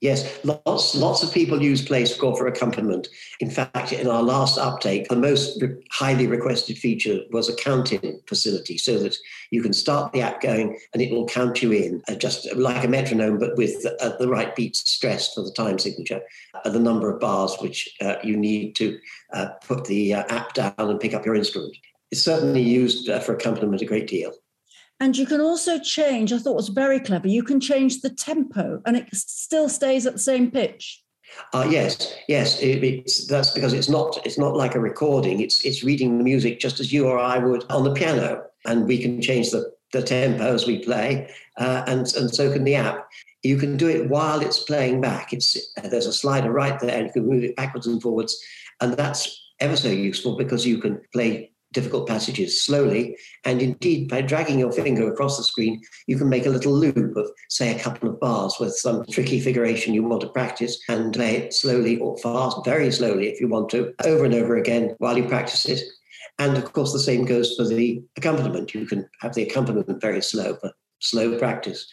Yes, 0.00 0.42
lots 0.44 0.94
lots 0.94 1.22
of 1.22 1.30
people 1.32 1.62
use 1.62 1.86
PlayScore 1.86 2.36
for 2.36 2.46
accompaniment. 2.46 3.08
In 3.40 3.50
fact, 3.50 3.92
in 3.92 4.06
our 4.06 4.22
last 4.22 4.58
update, 4.58 5.08
the 5.08 5.16
most 5.16 5.60
re- 5.60 5.76
highly 5.90 6.26
requested 6.26 6.78
feature 6.78 7.20
was 7.32 7.50
a 7.50 7.56
counting 7.56 8.18
facility, 8.26 8.78
so 8.78 8.98
that 8.98 9.14
you 9.50 9.62
can 9.62 9.74
start 9.74 10.12
the 10.12 10.22
app 10.22 10.40
going 10.40 10.78
and 10.94 11.02
it 11.02 11.12
will 11.12 11.26
count 11.26 11.62
you 11.62 11.72
in, 11.72 12.02
uh, 12.08 12.14
just 12.14 12.50
like 12.56 12.82
a 12.82 12.88
metronome, 12.88 13.38
but 13.38 13.58
with 13.58 13.86
uh, 14.00 14.16
the 14.18 14.28
right 14.28 14.56
beats 14.56 14.90
stressed 14.90 15.34
for 15.34 15.42
the 15.42 15.52
time 15.52 15.78
signature, 15.78 16.22
uh, 16.64 16.70
the 16.70 16.80
number 16.80 17.12
of 17.12 17.20
bars 17.20 17.56
which 17.60 17.94
uh, 18.00 18.16
you 18.24 18.38
need 18.38 18.74
to 18.76 18.98
uh, 19.34 19.48
put 19.66 19.84
the 19.84 20.14
uh, 20.14 20.24
app 20.30 20.54
down 20.54 20.72
and 20.78 20.98
pick 20.98 21.12
up 21.12 21.26
your 21.26 21.34
instrument. 21.34 21.76
It's 22.10 22.22
certainly 22.22 22.62
used 22.62 23.06
for 23.22 23.34
accompaniment 23.34 23.82
a 23.82 23.86
great 23.86 24.08
deal. 24.08 24.32
And 25.00 25.16
you 25.16 25.26
can 25.26 25.40
also 25.40 25.78
change, 25.78 26.32
I 26.32 26.38
thought 26.38 26.52
it 26.52 26.56
was 26.56 26.68
very 26.68 27.00
clever, 27.00 27.26
you 27.26 27.42
can 27.42 27.58
change 27.58 28.02
the 28.02 28.10
tempo 28.10 28.82
and 28.84 28.96
it 28.96 29.08
still 29.14 29.68
stays 29.68 30.06
at 30.06 30.12
the 30.12 30.18
same 30.18 30.50
pitch. 30.50 31.02
Uh, 31.52 31.66
yes, 31.70 32.14
yes, 32.28 32.60
it, 32.60 32.84
it's, 32.84 33.26
that's 33.26 33.50
because 33.52 33.72
it's 33.72 33.88
not 33.88 34.18
it's 34.26 34.38
not 34.38 34.56
like 34.56 34.74
a 34.74 34.80
recording. 34.80 35.40
It's 35.40 35.64
it's 35.64 35.84
reading 35.84 36.18
the 36.18 36.24
music 36.24 36.58
just 36.58 36.80
as 36.80 36.92
you 36.92 37.06
or 37.06 37.18
I 37.18 37.38
would 37.38 37.64
on 37.70 37.84
the 37.84 37.94
piano, 37.94 38.42
and 38.66 38.86
we 38.86 38.98
can 38.98 39.22
change 39.22 39.50
the, 39.50 39.72
the 39.92 40.02
tempo 40.02 40.52
as 40.52 40.66
we 40.66 40.80
play, 40.80 41.30
uh, 41.56 41.84
and 41.86 42.00
and 42.14 42.34
so 42.34 42.52
can 42.52 42.64
the 42.64 42.74
app. 42.74 43.08
You 43.42 43.56
can 43.56 43.76
do 43.76 43.88
it 43.88 44.10
while 44.10 44.40
it's 44.40 44.64
playing 44.64 45.00
back. 45.00 45.32
It's 45.32 45.56
there's 45.82 46.06
a 46.06 46.12
slider 46.12 46.50
right 46.50 46.78
there, 46.80 46.96
and 46.96 47.06
you 47.06 47.12
can 47.12 47.28
move 47.28 47.44
it 47.44 47.56
backwards 47.56 47.86
and 47.86 48.02
forwards, 48.02 48.36
and 48.80 48.94
that's 48.94 49.52
ever 49.60 49.76
so 49.76 49.88
useful 49.88 50.36
because 50.36 50.66
you 50.66 50.78
can 50.78 51.00
play 51.12 51.49
difficult 51.72 52.08
passages 52.08 52.62
slowly. 52.62 53.16
And 53.44 53.62
indeed, 53.62 54.08
by 54.08 54.22
dragging 54.22 54.58
your 54.58 54.72
finger 54.72 55.10
across 55.10 55.36
the 55.36 55.44
screen, 55.44 55.80
you 56.06 56.18
can 56.18 56.28
make 56.28 56.46
a 56.46 56.50
little 56.50 56.72
loop 56.72 57.16
of, 57.16 57.30
say, 57.48 57.74
a 57.74 57.78
couple 57.78 58.08
of 58.08 58.20
bars 58.20 58.56
with 58.58 58.74
some 58.74 59.04
tricky 59.10 59.40
figuration 59.40 59.94
you 59.94 60.02
want 60.02 60.22
to 60.22 60.28
practice 60.28 60.80
and 60.88 61.12
play 61.12 61.36
it 61.36 61.54
slowly 61.54 61.98
or 61.98 62.16
fast, 62.18 62.58
very 62.64 62.90
slowly 62.90 63.28
if 63.28 63.40
you 63.40 63.48
want 63.48 63.68
to, 63.70 63.94
over 64.04 64.24
and 64.24 64.34
over 64.34 64.56
again 64.56 64.94
while 64.98 65.16
you 65.16 65.28
practice 65.28 65.66
it. 65.66 65.82
And 66.38 66.56
of 66.56 66.72
course, 66.72 66.92
the 66.92 66.98
same 66.98 67.24
goes 67.24 67.54
for 67.54 67.66
the 67.66 68.02
accompaniment. 68.16 68.74
You 68.74 68.86
can 68.86 69.08
have 69.20 69.34
the 69.34 69.42
accompaniment 69.42 70.00
very 70.00 70.22
slow 70.22 70.56
for 70.56 70.72
slow 71.00 71.38
practice. 71.38 71.86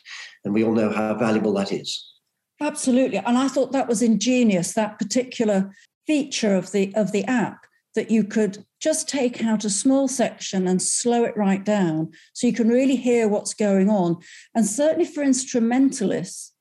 And 0.43 0.53
we 0.53 0.63
all 0.63 0.74
know 0.74 0.91
how 0.91 1.13
valuable 1.15 1.53
that 1.53 1.72
is. 1.72 2.13
Absolutely. 2.60 3.17
And 3.17 3.38
I 3.38 3.48
thought 3.48 3.72
that 3.74 3.88
was 3.88 4.01
ingenious, 4.01 4.74
that 4.74 4.98
particular 4.98 5.72
feature 6.07 6.55
of 6.55 6.72
the 6.72 6.93
of 6.96 7.12
the 7.12 7.25
app 7.25 7.67
that 7.98 8.12
you 8.12 8.24
could 8.24 8.63
just 8.80 9.10
take 9.10 9.44
out 9.44 9.66
a 9.66 9.72
small 9.72 10.08
section 10.08 10.68
and 10.68 10.80
slow 10.80 11.24
it 11.24 11.36
right 11.36 11.66
down 11.66 12.12
so 12.34 12.46
you 12.46 12.54
can 12.54 12.70
really 12.70 12.96
hear 12.96 13.27
what's 13.27 13.56
going 13.56 13.89
on. 13.89 14.18
And 14.54 14.68
certainly 14.68 15.04
for 15.04 15.24
instrumentalists, 15.24 16.54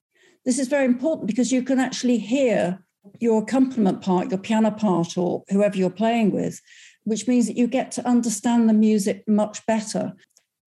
this 0.46 0.58
is 0.58 0.66
very 0.66 0.86
important 0.86 1.26
because 1.26 1.52
you 1.52 1.62
can 1.62 1.78
actually 1.78 2.16
hear 2.16 2.82
your 3.20 3.42
accompaniment 3.42 4.00
part, 4.00 4.30
your 4.30 4.38
piano 4.38 4.70
part, 4.70 5.18
or 5.18 5.44
whoever 5.50 5.76
you're 5.76 5.90
playing 5.90 6.30
with, 6.30 6.58
which 7.04 7.28
means 7.28 7.46
that 7.48 7.58
you 7.58 7.66
get 7.66 7.92
to 7.92 8.08
understand 8.08 8.66
the 8.66 8.72
music 8.72 9.22
much 9.28 9.64
better. 9.66 10.14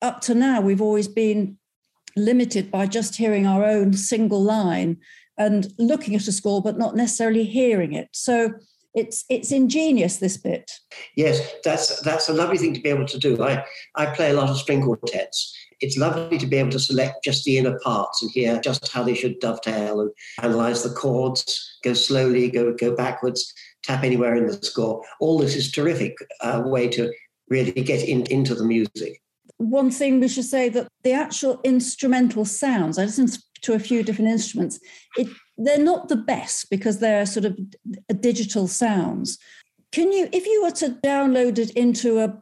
Up 0.04 0.22
to 0.22 0.36
now, 0.36 0.62
we've 0.62 0.84
always 0.84 1.08
been 1.08 1.58
limited 2.16 2.70
by 2.70 2.86
just 2.86 3.16
hearing 3.16 3.48
our 3.48 3.66
own 3.66 3.94
single 3.94 4.44
line 4.44 4.98
and 5.36 5.74
looking 5.80 6.14
at 6.14 6.28
a 6.28 6.32
score, 6.32 6.62
but 6.62 6.78
not 6.78 6.96
necessarily 6.96 7.46
hearing 7.46 7.94
it. 7.94 8.10
So 8.12 8.54
it's 8.96 9.26
it's 9.30 9.52
ingenious 9.52 10.18
this 10.18 10.38
bit. 10.38 10.72
Yes 11.16 11.56
that's 11.64 12.02
that's 12.02 12.30
a 12.30 12.34
lovely 12.34 12.58
thing 12.58 12.74
to 12.74 12.82
be 12.82 12.90
able 12.90 13.06
to 13.06 13.20
do. 13.20 13.42
I 13.44 13.64
i 13.96 14.08
play 14.08 14.32
a 14.32 14.34
lot 14.34 14.50
of 14.50 14.58
string 14.58 14.84
quartets. 14.84 15.56
It's 15.82 15.98
lovely 15.98 16.38
to 16.38 16.46
be 16.46 16.58
able 16.58 16.72
to 16.72 16.80
select 16.80 17.24
just 17.24 17.46
the 17.46 17.58
inner 17.58 17.80
parts 17.80 18.22
and 18.22 18.32
hear 18.32 18.60
just 18.60 18.92
how 18.92 19.04
they 19.04 19.16
should 19.16 19.40
dovetail 19.40 20.02
and 20.02 20.12
analyze 20.42 20.84
the 20.84 20.90
chords 20.90 21.78
go 21.84 21.94
slowly 21.94 22.50
go 22.50 22.74
go 22.74 22.96
backwards 22.96 23.54
tap 23.84 24.04
anywhere 24.04 24.36
in 24.36 24.48
the 24.48 24.54
score. 24.66 25.04
All 25.20 25.38
this 25.38 25.56
is 25.56 25.72
terrific 25.72 26.18
uh, 26.42 26.64
way 26.66 26.90
to 26.90 27.12
really 27.50 27.72
get 27.72 28.08
in, 28.08 28.26
into 28.28 28.54
the 28.56 28.66
music. 28.66 29.22
One 29.58 29.92
thing 29.92 30.20
we 30.20 30.28
should 30.28 30.46
say 30.46 30.70
that 30.70 30.88
the 31.04 31.14
actual 31.14 31.60
instrumental 31.64 32.46
sounds 32.46 32.98
i 32.98 33.04
listened 33.04 33.38
to 33.62 33.74
a 33.74 33.80
few 33.80 34.04
different 34.04 34.32
instruments 34.32 34.80
it 35.18 35.28
they're 35.60 35.78
not 35.78 36.08
the 36.08 36.16
best 36.16 36.70
because 36.70 37.00
they're 37.00 37.26
sort 37.26 37.46
of 37.46 37.58
digital 38.22 38.68
sounds. 38.68 39.38
Can 39.92 40.12
you, 40.12 40.30
if 40.32 40.46
you 40.46 40.64
were 40.64 40.72
to 40.72 40.98
download 41.04 41.58
it 41.58 41.72
into 41.72 42.20
a, 42.20 42.42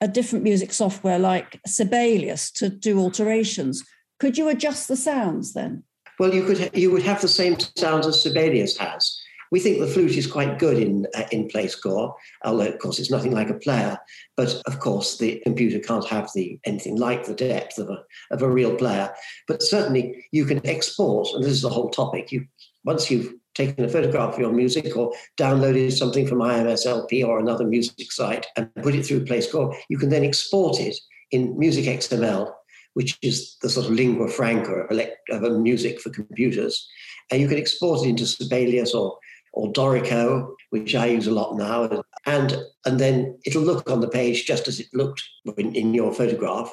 a 0.00 0.08
different 0.08 0.44
music 0.44 0.72
software 0.72 1.18
like 1.18 1.60
Sibelius 1.66 2.50
to 2.52 2.68
do 2.68 2.98
alterations, 2.98 3.84
could 4.18 4.36
you 4.36 4.48
adjust 4.48 4.88
the 4.88 4.96
sounds 4.96 5.52
then? 5.52 5.84
Well, 6.18 6.34
you 6.34 6.44
could. 6.44 6.70
You 6.74 6.90
would 6.92 7.02
have 7.02 7.20
the 7.20 7.28
same 7.28 7.58
sounds 7.76 8.06
as 8.06 8.22
Sibelius 8.22 8.76
has. 8.78 9.20
We 9.50 9.60
think 9.60 9.78
the 9.78 9.86
flute 9.86 10.16
is 10.16 10.26
quite 10.26 10.58
good 10.58 10.78
in 10.78 11.06
uh, 11.14 11.24
in 11.32 11.48
PlayScore, 11.48 12.14
although 12.44 12.66
of 12.66 12.78
course 12.78 12.98
it's 12.98 13.10
nothing 13.10 13.32
like 13.32 13.50
a 13.50 13.54
player. 13.54 13.98
But 14.36 14.60
of 14.66 14.78
course, 14.80 15.18
the 15.18 15.40
computer 15.44 15.78
can't 15.78 16.06
have 16.06 16.30
the 16.34 16.58
anything 16.64 16.96
like 16.96 17.24
the 17.24 17.34
depth 17.34 17.78
of 17.78 17.90
a 17.90 18.02
of 18.30 18.42
a 18.42 18.50
real 18.50 18.74
player. 18.74 19.12
But 19.48 19.62
certainly, 19.62 20.24
you 20.32 20.44
can 20.44 20.66
export, 20.66 21.28
and 21.34 21.44
this 21.44 21.52
is 21.52 21.62
the 21.62 21.70
whole 21.70 21.90
topic. 21.90 22.32
You 22.32 22.46
once 22.84 23.10
you've 23.10 23.34
taken 23.56 23.84
a 23.84 23.88
photograph 23.88 24.34
of 24.34 24.38
your 24.38 24.52
music 24.52 24.96
or 24.96 25.12
downloaded 25.38 25.90
something 25.90 26.26
from 26.26 26.38
IMSLP 26.38 27.26
or 27.26 27.38
another 27.40 27.66
music 27.66 28.12
site 28.12 28.46
and 28.56 28.72
put 28.76 28.94
it 28.94 29.04
through 29.04 29.24
PlayScore, 29.24 29.74
you 29.88 29.98
can 29.98 30.10
then 30.10 30.22
export 30.22 30.78
it 30.78 30.94
in 31.32 31.56
MusicXML, 31.56 32.52
which 32.94 33.18
is 33.22 33.56
the 33.62 33.70
sort 33.70 33.86
of 33.86 33.92
lingua 33.92 34.28
franca 34.28 34.86
of, 34.90 35.42
of 35.42 35.60
music 35.60 36.00
for 36.00 36.10
computers. 36.10 36.86
And 37.30 37.40
you 37.40 37.48
can 37.48 37.58
export 37.58 38.04
it 38.04 38.10
into 38.10 38.26
Sibelius 38.26 38.94
or 38.94 39.18
or 39.56 39.72
Dorico, 39.72 40.54
which 40.70 40.94
I 40.94 41.06
use 41.06 41.26
a 41.26 41.32
lot 41.32 41.56
now, 41.56 42.02
and 42.26 42.56
and 42.84 43.00
then 43.00 43.38
it'll 43.44 43.62
look 43.62 43.90
on 43.90 44.00
the 44.00 44.08
page 44.08 44.46
just 44.46 44.68
as 44.68 44.78
it 44.78 44.86
looked 44.92 45.22
in, 45.56 45.74
in 45.74 45.94
your 45.94 46.12
photograph. 46.12 46.72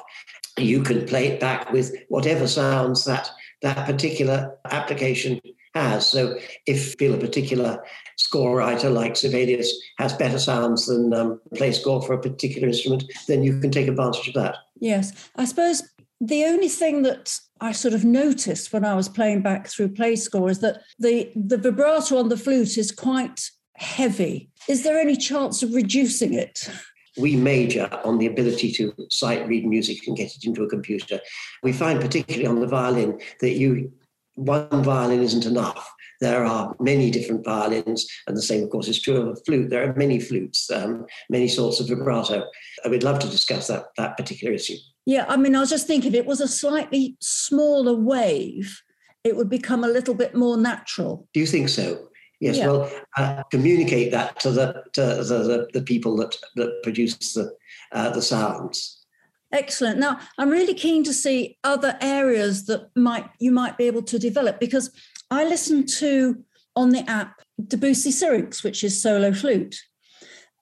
You 0.58 0.82
can 0.82 1.06
play 1.06 1.26
it 1.28 1.40
back 1.40 1.72
with 1.72 1.92
whatever 2.08 2.46
sounds 2.46 3.04
that 3.06 3.30
that 3.62 3.86
particular 3.86 4.56
application 4.70 5.40
has. 5.74 6.06
So 6.08 6.38
if 6.66 6.94
feel 6.94 7.14
a 7.14 7.18
particular 7.18 7.82
score 8.16 8.58
writer 8.58 8.90
like 8.90 9.16
Sibelius 9.16 9.74
has 9.98 10.12
better 10.12 10.38
sounds 10.38 10.86
than 10.86 11.12
um, 11.14 11.40
PlayScore 11.54 12.06
for 12.06 12.12
a 12.12 12.20
particular 12.20 12.68
instrument, 12.68 13.04
then 13.26 13.42
you 13.42 13.58
can 13.58 13.70
take 13.70 13.88
advantage 13.88 14.28
of 14.28 14.34
that. 14.34 14.56
Yes, 14.78 15.30
I 15.36 15.46
suppose 15.46 15.82
the 16.20 16.44
only 16.44 16.68
thing 16.68 17.02
that 17.02 17.36
I 17.60 17.72
sort 17.72 17.94
of 17.94 18.04
noticed 18.04 18.72
when 18.72 18.84
I 18.84 18.94
was 18.94 19.08
playing 19.08 19.42
back 19.42 19.68
through 19.68 19.94
PlayScore 19.94 20.50
is 20.50 20.60
that 20.60 20.82
the 20.98 21.32
the 21.34 21.58
vibrato 21.58 22.18
on 22.18 22.28
the 22.28 22.36
flute 22.36 22.78
is 22.78 22.92
quite 22.92 23.50
heavy. 23.76 24.50
Is 24.68 24.82
there 24.82 24.98
any 24.98 25.16
chance 25.16 25.62
of 25.62 25.74
reducing 25.74 26.34
it? 26.34 26.68
we 27.16 27.36
major 27.36 27.88
on 28.04 28.18
the 28.18 28.26
ability 28.26 28.72
to 28.72 28.92
sight 29.10 29.46
read 29.46 29.66
music 29.66 30.06
and 30.06 30.16
get 30.16 30.34
it 30.34 30.44
into 30.44 30.64
a 30.64 30.68
computer. 30.68 31.20
We 31.62 31.72
find, 31.72 32.00
particularly 32.00 32.46
on 32.46 32.60
the 32.60 32.66
violin, 32.66 33.20
that 33.40 33.52
you 33.52 33.92
one 34.34 34.82
violin 34.82 35.22
isn't 35.22 35.46
enough. 35.46 35.88
There 36.20 36.44
are 36.44 36.74
many 36.80 37.10
different 37.10 37.44
violins, 37.44 38.06
and 38.26 38.36
the 38.36 38.42
same, 38.42 38.64
of 38.64 38.70
course, 38.70 38.88
is 38.88 39.00
true 39.00 39.16
of 39.16 39.28
a 39.28 39.36
flute. 39.44 39.70
There 39.70 39.88
are 39.88 39.94
many 39.94 40.18
flutes, 40.18 40.70
um, 40.70 41.06
many 41.28 41.48
sorts 41.48 41.80
of 41.80 41.88
vibrato. 41.88 42.48
I 42.84 42.88
would 42.88 43.02
love 43.02 43.18
to 43.20 43.28
discuss 43.28 43.68
that, 43.68 43.86
that 43.96 44.16
particular 44.16 44.54
issue. 44.54 44.76
Yeah, 45.06 45.26
I 45.28 45.36
mean, 45.36 45.54
I 45.54 45.60
was 45.60 45.70
just 45.70 45.86
thinking 45.86 46.12
if 46.12 46.18
it 46.18 46.26
was 46.26 46.40
a 46.40 46.48
slightly 46.48 47.16
smaller 47.20 47.94
wave, 47.94 48.82
it 49.22 49.36
would 49.36 49.50
become 49.50 49.84
a 49.84 49.88
little 49.88 50.14
bit 50.14 50.34
more 50.34 50.56
natural. 50.56 51.28
Do 51.34 51.40
you 51.40 51.46
think 51.46 51.68
so? 51.68 52.08
Yes, 52.40 52.58
yeah. 52.58 52.66
well, 52.66 52.90
uh, 53.16 53.42
communicate 53.50 54.10
that 54.12 54.38
to 54.40 54.50
the 54.50 54.82
to 54.92 55.00
the, 55.00 55.22
the, 55.22 55.68
the, 55.72 55.82
people 55.82 56.16
that, 56.16 56.36
that 56.56 56.82
produce 56.82 57.16
the, 57.32 57.54
uh, 57.92 58.10
the 58.10 58.20
sounds. 58.20 59.06
Excellent. 59.52 59.98
Now, 59.98 60.18
I'm 60.36 60.50
really 60.50 60.74
keen 60.74 61.04
to 61.04 61.14
see 61.14 61.58
other 61.64 61.96
areas 62.00 62.66
that 62.66 62.90
might 62.96 63.30
you 63.38 63.50
might 63.50 63.78
be 63.78 63.84
able 63.84 64.02
to 64.02 64.18
develop 64.18 64.58
because 64.58 64.90
I 65.30 65.44
listened 65.44 65.88
to 66.00 66.44
on 66.76 66.90
the 66.90 67.08
app 67.08 67.40
Debussy 67.66 68.10
Syrinx, 68.10 68.64
which 68.64 68.82
is 68.82 69.00
solo 69.00 69.32
flute. 69.32 69.76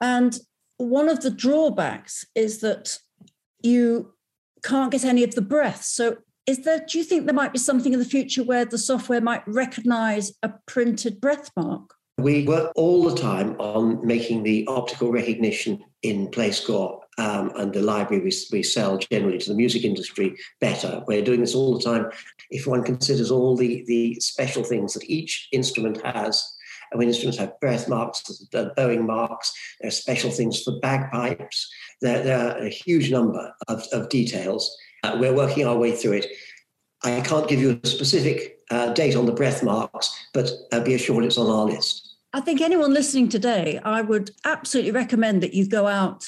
And 0.01 0.39
one 0.77 1.09
of 1.09 1.23
the 1.23 1.31
drawbacks 1.31 2.25
is 2.35 2.61
that 2.61 2.99
you 3.63 4.13
can't 4.63 4.93
get 4.93 5.05
any 5.05 5.25
of 5.25 5.35
the 5.35 5.43
breath. 5.43 5.85
So 5.85 6.19
is 6.47 6.65
there 6.65 6.85
do 6.87 6.99
you 6.99 7.05
think 7.05 7.27
there 7.27 7.35
might 7.35 7.53
be 7.53 7.59
something 7.59 7.93
in 7.93 7.99
the 7.99 8.05
future 8.05 8.43
where 8.43 8.65
the 8.65 8.79
software 8.79 9.21
might 9.21 9.47
recognize 9.47 10.33
a 10.43 10.53
printed 10.67 11.21
breath 11.21 11.51
mark? 11.57 11.95
We 12.19 12.45
work 12.47 12.73
all 12.77 13.09
the 13.09 13.17
time 13.17 13.57
on 13.59 14.07
making 14.07 14.43
the 14.43 14.67
optical 14.69 15.11
recognition 15.11 15.83
in 16.03 16.29
PlayScore 16.29 17.01
um, 17.19 17.53
and 17.57 17.73
the 17.73 17.83
library 17.83 18.23
we, 18.23 18.33
we 18.53 18.63
sell 18.63 18.99
generally 18.99 19.39
to 19.39 19.49
the 19.51 19.57
music 19.57 19.85
industry 19.85 20.37
better. 20.61 21.03
We're 21.07 21.25
doing 21.25 21.41
this 21.41 21.55
all 21.55 21.77
the 21.77 21.83
time. 21.83 22.11
If 22.51 22.67
one 22.67 22.83
considers 22.83 23.31
all 23.31 23.57
the, 23.57 23.85
the 23.87 24.15
special 24.21 24.63
things 24.63 24.95
that 24.95 25.09
each 25.09 25.49
instrument 25.53 26.05
has, 26.05 26.45
and 26.93 26.99
when 26.99 27.09
instruments 27.09 27.39
have 27.39 27.59
breath 27.61 27.89
marks, 27.89 28.23
bowing 28.77 29.07
marks, 29.07 29.53
there 29.81 29.89
are 29.89 29.93
special 29.93 30.31
things 30.31 30.63
for 30.63 30.79
bagpipes. 30.81 31.69
There, 32.03 32.23
there 32.23 32.39
are 32.39 32.59
a 32.59 32.69
huge 32.69 33.11
number 33.11 33.53
of, 33.69 33.83
of 33.93 34.09
details. 34.11 34.77
Uh, 35.03 35.17
we're 35.19 35.35
working 35.35 35.67
our 35.67 35.77
way 35.77 35.93
through 35.93 36.13
it. 36.13 36.27
I 37.03 37.21
can't 37.23 37.49
give 37.49 37.61
you 37.61 37.81
a 37.83 37.87
specific 37.87 38.59
uh, 38.71 38.93
date 38.93 39.17
on 39.17 39.27
the 39.27 39.33
breath 39.33 39.65
marks, 39.65 40.15
but 40.33 40.51
uh, 40.71 40.81
be 40.81 40.95
assured 40.95 41.25
it's 41.25 41.39
on 41.39 41.51
our 41.51 41.65
list. 41.65 42.17
I 42.35 42.41
think 42.41 42.61
anyone 42.61 42.95
listening 42.95 43.29
today, 43.29 43.81
I 43.85 44.03
would 44.03 44.31
absolutely 44.45 44.93
recommend 44.93 45.43
that 45.43 45.55
you 45.55 45.67
go 45.67 45.87
out 45.87 46.27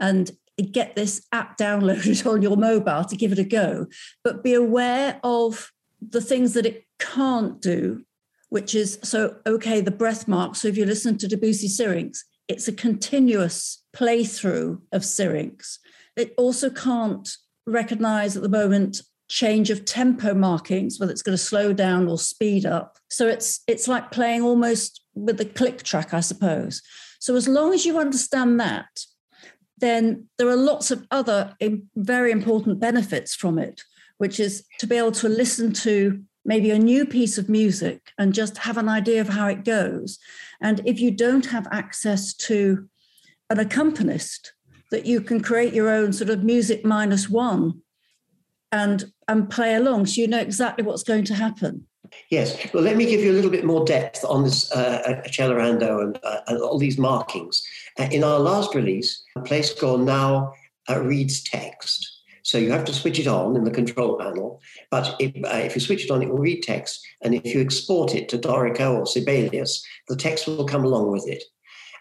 and 0.00 0.30
get 0.72 0.96
this 0.96 1.26
app 1.32 1.58
downloaded 1.58 2.26
on 2.30 2.42
your 2.42 2.56
mobile 2.56 3.04
to 3.04 3.16
give 3.16 3.32
it 3.32 3.38
a 3.38 3.44
go, 3.44 3.86
but 4.24 4.42
be 4.42 4.54
aware 4.54 5.20
of 5.22 5.72
the 6.00 6.20
things 6.20 6.54
that 6.54 6.66
it 6.66 6.86
can't 6.98 7.60
do, 7.60 8.04
which 8.48 8.74
is 8.74 8.98
so, 9.02 9.36
okay, 9.46 9.80
the 9.80 9.90
breath 9.90 10.28
mark. 10.28 10.56
So 10.56 10.68
if 10.68 10.76
you 10.76 10.86
listen 10.86 11.18
to 11.18 11.28
Debussy 11.28 11.68
Syrinx, 11.68 12.24
it's 12.48 12.68
a 12.68 12.72
continuous 12.72 13.84
playthrough 13.94 14.80
of 14.92 15.04
Syrinx. 15.04 15.78
It 16.16 16.32
also 16.38 16.70
can't 16.70 17.28
recognize 17.66 18.36
at 18.36 18.42
the 18.42 18.48
moment 18.48 19.02
change 19.28 19.70
of 19.70 19.84
tempo 19.84 20.34
markings, 20.34 20.98
whether 20.98 21.10
it's 21.10 21.22
going 21.22 21.36
to 21.36 21.42
slow 21.42 21.72
down 21.72 22.08
or 22.08 22.18
speed 22.18 22.64
up. 22.64 22.98
So 23.10 23.26
it's 23.26 23.62
it's 23.66 23.88
like 23.88 24.10
playing 24.10 24.42
almost 24.42 25.02
with 25.14 25.38
the 25.38 25.44
click 25.44 25.82
track, 25.82 26.14
I 26.14 26.20
suppose. 26.20 26.82
So 27.18 27.34
as 27.34 27.48
long 27.48 27.74
as 27.74 27.84
you 27.84 27.98
understand 27.98 28.60
that, 28.60 28.86
then 29.78 30.28
there 30.38 30.48
are 30.48 30.56
lots 30.56 30.90
of 30.90 31.06
other 31.10 31.54
very 31.96 32.30
important 32.30 32.78
benefits 32.78 33.34
from 33.34 33.58
it, 33.58 33.82
which 34.18 34.38
is 34.38 34.64
to 34.78 34.86
be 34.86 34.96
able 34.96 35.12
to 35.12 35.28
listen 35.28 35.72
to 35.72 36.22
maybe 36.46 36.70
a 36.70 36.78
new 36.78 37.04
piece 37.04 37.36
of 37.36 37.48
music 37.48 38.12
and 38.18 38.32
just 38.32 38.58
have 38.58 38.78
an 38.78 38.88
idea 38.88 39.20
of 39.20 39.28
how 39.28 39.48
it 39.48 39.64
goes. 39.64 40.18
And 40.60 40.80
if 40.86 41.00
you 41.00 41.10
don't 41.10 41.46
have 41.46 41.66
access 41.70 42.32
to 42.34 42.88
an 43.50 43.58
accompanist, 43.58 44.52
that 44.90 45.04
you 45.04 45.20
can 45.20 45.42
create 45.42 45.74
your 45.74 45.88
own 45.88 46.12
sort 46.12 46.30
of 46.30 46.44
music 46.44 46.84
minus 46.84 47.28
one 47.28 47.82
and 48.72 49.12
and 49.28 49.50
play 49.50 49.74
along 49.74 50.06
so 50.06 50.20
you 50.20 50.28
know 50.28 50.38
exactly 50.38 50.84
what's 50.84 51.02
going 51.02 51.24
to 51.24 51.34
happen. 51.34 51.86
Yes. 52.30 52.72
Well, 52.72 52.84
let 52.84 52.96
me 52.96 53.04
give 53.04 53.20
you 53.20 53.32
a 53.32 53.34
little 53.34 53.50
bit 53.50 53.64
more 53.64 53.84
depth 53.84 54.24
on 54.24 54.44
this 54.44 54.70
uh, 54.70 55.20
Accelerando 55.26 56.02
and, 56.02 56.18
uh, 56.22 56.40
and 56.46 56.60
all 56.62 56.78
these 56.78 56.98
markings. 56.98 57.64
Uh, 57.98 58.08
in 58.12 58.22
our 58.22 58.38
last 58.38 58.76
release, 58.76 59.24
PlayScore 59.38 60.02
now 60.02 60.52
uh, 60.88 61.00
reads 61.00 61.42
text. 61.42 62.15
So 62.46 62.58
you 62.58 62.70
have 62.70 62.84
to 62.84 62.94
switch 62.94 63.18
it 63.18 63.26
on 63.26 63.56
in 63.56 63.64
the 63.64 63.72
control 63.72 64.16
panel. 64.16 64.60
But 64.88 65.16
if, 65.18 65.34
uh, 65.44 65.56
if 65.56 65.74
you 65.74 65.80
switch 65.80 66.04
it 66.04 66.12
on, 66.12 66.22
it 66.22 66.28
will 66.28 66.38
read 66.38 66.62
text. 66.62 67.04
And 67.22 67.34
if 67.34 67.52
you 67.52 67.60
export 67.60 68.14
it 68.14 68.28
to 68.28 68.38
Dorico 68.38 69.00
or 69.00 69.04
Sibelius, 69.04 69.84
the 70.06 70.14
text 70.14 70.46
will 70.46 70.64
come 70.64 70.84
along 70.84 71.10
with 71.10 71.28
it. 71.28 71.42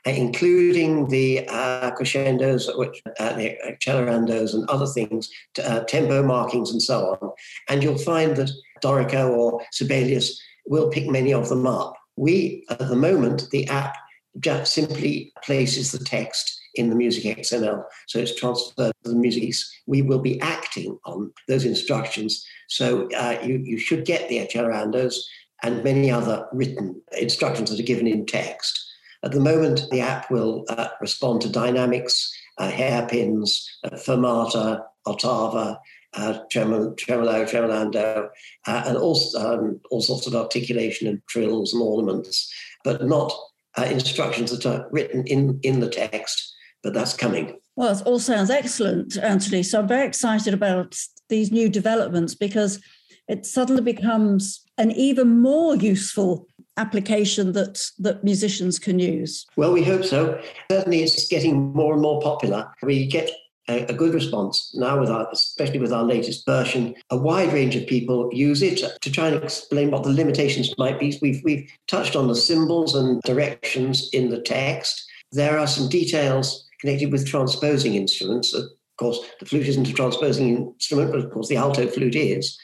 Uh, 0.05 0.11
including 0.11 1.07
the 1.07 1.47
uh, 1.49 1.89
crescendos, 1.89 2.69
which, 2.75 3.01
uh, 3.19 3.33
the 3.33 3.57
accelerandos 3.67 4.53
and 4.53 4.69
other 4.69 4.85
things, 4.85 5.31
uh, 5.63 5.79
tempo 5.85 6.21
markings 6.21 6.69
and 6.69 6.79
so 6.79 7.17
on. 7.19 7.31
And 7.67 7.81
you'll 7.81 7.97
find 7.97 8.37
that 8.37 8.51
Dorico 8.83 9.31
or 9.31 9.65
Sibelius 9.71 10.39
will 10.67 10.91
pick 10.91 11.07
many 11.07 11.33
of 11.33 11.49
them 11.49 11.65
up. 11.65 11.95
We, 12.17 12.65
at 12.69 12.77
the 12.77 12.95
moment, 12.95 13.49
the 13.49 13.67
app 13.67 13.95
just 14.39 14.75
simply 14.75 15.33
places 15.43 15.91
the 15.91 16.05
text 16.05 16.61
in 16.75 16.89
the 16.89 16.95
MusicXML. 16.95 17.83
So 18.07 18.19
it's 18.19 18.35
transferred 18.35 18.93
to 19.03 19.09
the 19.09 19.15
music. 19.15 19.53
We 19.85 20.01
will 20.01 20.19
be 20.19 20.39
acting 20.41 20.97
on 21.05 21.31
those 21.47 21.65
instructions. 21.65 22.45
So 22.67 23.09
uh, 23.17 23.39
you, 23.43 23.57
you 23.57 23.77
should 23.77 24.05
get 24.05 24.29
the 24.29 24.45
accelerandos 24.45 25.15
and 25.63 25.83
many 25.83 26.11
other 26.11 26.47
written 26.51 27.01
instructions 27.17 27.69
that 27.69 27.79
are 27.79 27.83
given 27.83 28.07
in 28.07 28.25
text. 28.25 28.81
At 29.23 29.31
the 29.31 29.39
moment, 29.39 29.81
the 29.89 30.01
app 30.01 30.29
will 30.29 30.65
uh, 30.69 30.89
respond 31.01 31.41
to 31.41 31.49
dynamics, 31.49 32.31
uh, 32.57 32.69
hairpins, 32.69 33.67
uh, 33.83 33.95
fermata, 33.95 34.83
ottava, 35.07 35.77
uh, 36.13 36.39
tremolo, 36.51 36.93
tremolo, 36.93 37.43
tremolando, 37.45 38.29
uh, 38.67 38.83
and 38.85 38.97
all, 38.97 39.19
um, 39.37 39.79
all 39.91 40.01
sorts 40.01 40.27
of 40.27 40.35
articulation 40.35 41.07
and 41.07 41.21
trills 41.27 41.73
and 41.73 41.81
ornaments, 41.81 42.53
but 42.83 43.03
not 43.03 43.33
uh, 43.77 43.83
instructions 43.83 44.51
that 44.51 44.65
are 44.65 44.87
written 44.91 45.25
in, 45.27 45.59
in 45.63 45.79
the 45.79 45.89
text, 45.89 46.54
but 46.85 46.93
that's 46.93 47.15
coming. 47.15 47.57
Well, 47.75 47.97
it 47.97 48.05
all 48.05 48.19
sounds 48.19 48.51
excellent, 48.51 49.17
Anthony. 49.17 49.63
So 49.63 49.79
I'm 49.79 49.87
very 49.87 50.07
excited 50.07 50.53
about 50.53 50.95
these 51.29 51.51
new 51.51 51.67
developments 51.67 52.35
because 52.35 52.79
it 53.27 53.47
suddenly 53.47 53.81
becomes 53.81 54.61
an 54.77 54.91
even 54.91 55.41
more 55.41 55.75
useful 55.75 56.47
application 56.77 57.53
that 57.53 57.81
that 57.99 58.23
musicians 58.23 58.77
can 58.77 58.99
use? 58.99 59.45
Well, 59.55 59.73
we 59.73 59.83
hope 59.83 60.03
so. 60.03 60.39
Certainly, 60.69 61.03
it's 61.03 61.27
getting 61.27 61.73
more 61.73 61.93
and 61.93 62.01
more 62.01 62.21
popular. 62.21 62.71
We 62.83 63.07
get 63.07 63.31
a, 63.67 63.85
a, 63.85 63.93
good 63.93 64.13
response 64.13 64.71
now 64.75 64.99
with 64.99 65.09
our, 65.09 65.27
especially 65.31 65.79
with 65.79 65.93
our 65.93 66.03
latest 66.03 66.45
version. 66.45 66.93
A 67.09 67.17
wide 67.17 67.51
range 67.51 67.75
of 67.75 67.87
people 67.87 68.29
use 68.31 68.61
it 68.61 68.83
to 69.01 69.11
try 69.11 69.29
and 69.29 69.41
explain 69.41 69.89
what 69.89 70.03
the 70.03 70.09
limitations 70.09 70.77
might 70.77 70.99
be. 70.99 71.17
We've 71.21 71.41
we've 71.43 71.67
touched 71.87 72.15
on 72.15 72.27
the 72.27 72.35
symbols 72.35 72.93
and 72.93 73.21
directions 73.23 74.09
in 74.13 74.29
the 74.29 74.41
text. 74.41 75.03
There 75.31 75.57
are 75.57 75.67
some 75.67 75.89
details 75.89 76.64
connected 76.85 77.11
with 77.11 77.27
transposing 77.27 77.95
instruments. 77.95 78.53
Of 78.53 78.65
course, 78.97 79.19
the 79.39 79.45
flute 79.45 79.67
isn't 79.67 79.89
a 79.89 79.93
transposing 79.93 80.55
instrument, 80.55 81.11
but 81.11 81.21
of 81.21 81.31
course, 81.31 81.49
the 81.49 81.57
alto 81.57 81.87
flute 81.87 82.15
is. 82.15 82.57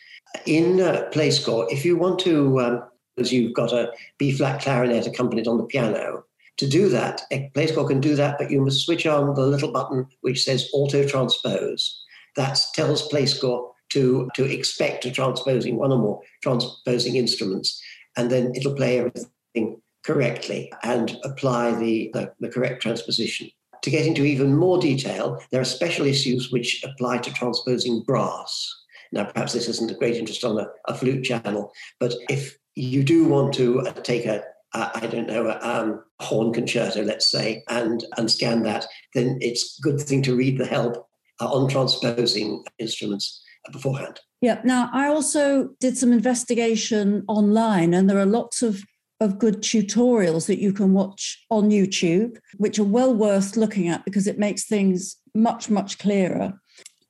In 0.46 0.80
uh, 0.80 1.10
PlayScore, 1.12 1.66
if 1.72 1.84
you 1.84 1.98
want 1.98 2.20
to 2.20 2.60
um, 2.60 2.84
because 3.16 3.32
you've 3.32 3.54
got 3.54 3.74
a 3.74 3.92
B 4.18 4.32
flat 4.32 4.62
clarinet 4.62 5.08
accompanied 5.08 5.48
on 5.48 5.58
the 5.58 5.66
piano. 5.66 6.24
To 6.58 6.68
do 6.68 6.90
that, 6.90 7.22
a 7.32 7.52
PlayScore 7.56 7.88
can 7.88 8.00
do 8.00 8.16
that, 8.16 8.38
but 8.38 8.52
you 8.52 8.62
must 8.62 8.86
switch 8.86 9.06
on 9.06 9.34
the 9.36 9.46
little 9.46 9.72
button 9.72 10.08
which 10.22 10.44
says 10.44 10.70
auto 10.74 11.08
transpose. 11.08 12.04
That 12.36 12.60
tells 12.74 13.10
PlayScore 13.10 13.72
to, 13.90 14.30
to 14.36 14.46
expect 14.46 15.06
a 15.06 15.12
transposing, 15.12 15.78
one 15.78 15.92
or 15.92 15.98
more 15.98 16.22
transposing 16.42 17.16
instruments, 17.16 17.82
and 18.16 18.32
then 18.32 18.54
it'll 18.56 18.76
play 18.76 19.00
everything 19.00 19.82
correctly 20.04 20.72
and 20.84 21.18
apply 21.24 21.76
the, 21.76 22.10
the, 22.14 22.34
the 22.40 22.50
correct 22.50 22.82
transposition. 22.82 23.50
To 23.82 23.90
get 23.90 24.06
into 24.06 24.24
even 24.26 24.56
more 24.56 24.80
detail, 24.80 25.42
there 25.52 25.62
are 25.62 25.66
special 25.66 26.06
issues 26.06 26.52
which 26.52 26.84
apply 26.84 27.18
to 27.20 27.34
transposing 27.34 28.04
brass. 28.04 28.70
Now, 29.12 29.26
perhaps 29.26 29.54
this 29.54 29.68
isn't 29.68 29.92
a 29.92 29.96
great 29.96 30.16
interest 30.16 30.44
on 30.44 30.60
a, 30.60 30.68
a 30.88 30.96
flute 30.96 31.24
channel, 31.26 31.72
but 32.00 32.14
if 32.30 32.58
you 32.76 33.04
do 33.04 33.28
want 33.28 33.54
to 33.56 33.82
uh, 33.82 33.94
take 33.94 34.26
a 34.26 34.44
I 34.74 35.08
don't 35.12 35.28
know, 35.28 35.48
a 35.48 35.60
um, 35.68 36.02
horn 36.22 36.54
concerto, 36.54 37.04
let's 37.04 37.30
say, 37.30 37.62
and, 37.68 38.06
and 38.18 38.32
scan 38.32 38.64
that, 38.64 38.86
then 39.14 39.38
it's 39.42 39.78
a 39.78 39.82
good 39.82 40.00
thing 40.00 40.22
to 40.24 40.36
read 40.36 40.58
the 40.58 40.66
help 40.66 41.10
uh, 41.42 41.52
on 41.52 41.68
transposing 41.68 42.64
instruments 42.80 43.44
beforehand. 43.74 44.22
Yeah. 44.40 44.62
Now, 44.64 44.90
I 44.94 45.08
also 45.08 45.72
did 45.82 45.98
some 45.98 46.14
investigation 46.14 47.26
online, 47.28 47.94
and 47.94 48.10
there 48.10 48.18
are 48.18 48.26
lots 48.26 48.64
of, 48.64 48.82
of 49.22 49.38
good 49.38 49.62
tutorials 49.62 50.48
that 50.48 50.60
you 50.60 50.74
can 50.74 50.94
watch 50.94 51.46
on 51.52 51.70
YouTube, 51.70 52.38
which 52.58 52.80
are 52.80 52.84
well 52.84 53.14
worth 53.14 53.56
looking 53.56 53.88
at 53.88 54.04
because 54.04 54.26
it 54.26 54.40
makes 54.40 54.66
things 54.66 55.16
much, 55.36 55.70
much 55.70 56.00
clearer. 56.00 56.60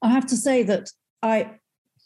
I 0.01 0.09
have 0.09 0.27
to 0.27 0.35
say 0.35 0.61
that 0.63 0.89
I 1.23 1.51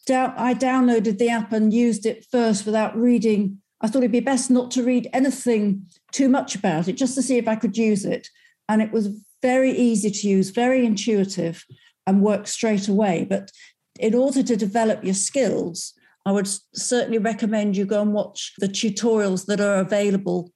I 0.08 0.54
downloaded 0.54 1.18
the 1.18 1.30
app 1.30 1.52
and 1.52 1.74
used 1.74 2.06
it 2.06 2.28
first 2.32 2.68
without 2.68 2.96
reading. 2.96 3.60
I 3.82 3.88
thought 3.88 4.04
it'd 4.04 4.12
be 4.12 4.20
best 4.20 4.52
not 4.52 4.70
to 4.72 4.84
read 4.84 5.10
anything 5.12 5.88
too 6.12 6.30
much 6.30 6.54
about 6.54 6.88
it, 6.88 6.94
just 6.94 7.16
to 7.16 7.24
see 7.24 7.38
if 7.40 7.48
I 7.48 7.56
could 7.56 7.76
use 7.76 8.06
it. 8.06 8.28
And 8.70 8.84
it 8.84 8.92
was 8.92 9.10
very 9.42 9.72
easy 9.72 10.12
to 10.12 10.28
use, 10.28 10.52
very 10.52 10.86
intuitive, 10.86 11.66
and 12.06 12.22
worked 12.22 12.48
straight 12.48 12.88
away. 12.88 13.26
But 13.28 13.52
in 14.00 14.14
order 14.14 14.44
to 14.44 14.56
develop 14.56 15.04
your 15.04 15.16
skills, 15.16 15.95
I 16.26 16.32
would 16.32 16.50
certainly 16.74 17.20
recommend 17.20 17.78
you 17.78 17.86
go 17.86 18.02
and 18.02 18.14
watch 18.14 18.54
the 18.58 18.68
tutorials 18.68 19.46
that 19.46 19.62
are 19.62 19.78
available 19.78 20.52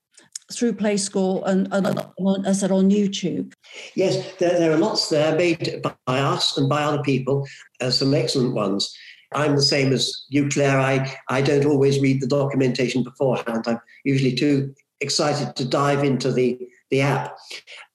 through 0.51 0.73
PlayScore 0.73 1.43
and, 1.45 1.67
and, 1.71 1.85
and 1.85 2.47
I 2.47 2.53
said 2.53 2.71
on 2.71 2.89
YouTube. 2.89 3.53
Yes, 3.95 4.35
there, 4.37 4.57
there, 4.57 4.71
are 4.71 4.77
lots 4.77 5.09
there 5.09 5.35
made 5.35 5.85
by 6.05 6.19
us 6.19 6.57
and 6.57 6.67
by 6.67 6.81
other 6.81 7.03
people, 7.03 7.47
uh, 7.81 7.91
some 7.91 8.15
excellent 8.15 8.55
ones. 8.55 8.91
I'm 9.33 9.55
the 9.55 9.61
same 9.61 9.93
as 9.93 10.25
you, 10.29 10.49
Claire. 10.49 10.79
I, 10.79 11.15
I 11.27 11.41
don't 11.41 11.65
always 11.65 11.99
read 11.99 12.19
the 12.19 12.27
documentation 12.27 13.03
beforehand. 13.03 13.65
I'm 13.67 13.79
usually 14.03 14.33
too 14.33 14.73
excited 15.01 15.55
to 15.55 15.65
dive 15.65 16.03
into 16.03 16.31
the, 16.31 16.59
the 16.89 17.01
app. 17.01 17.37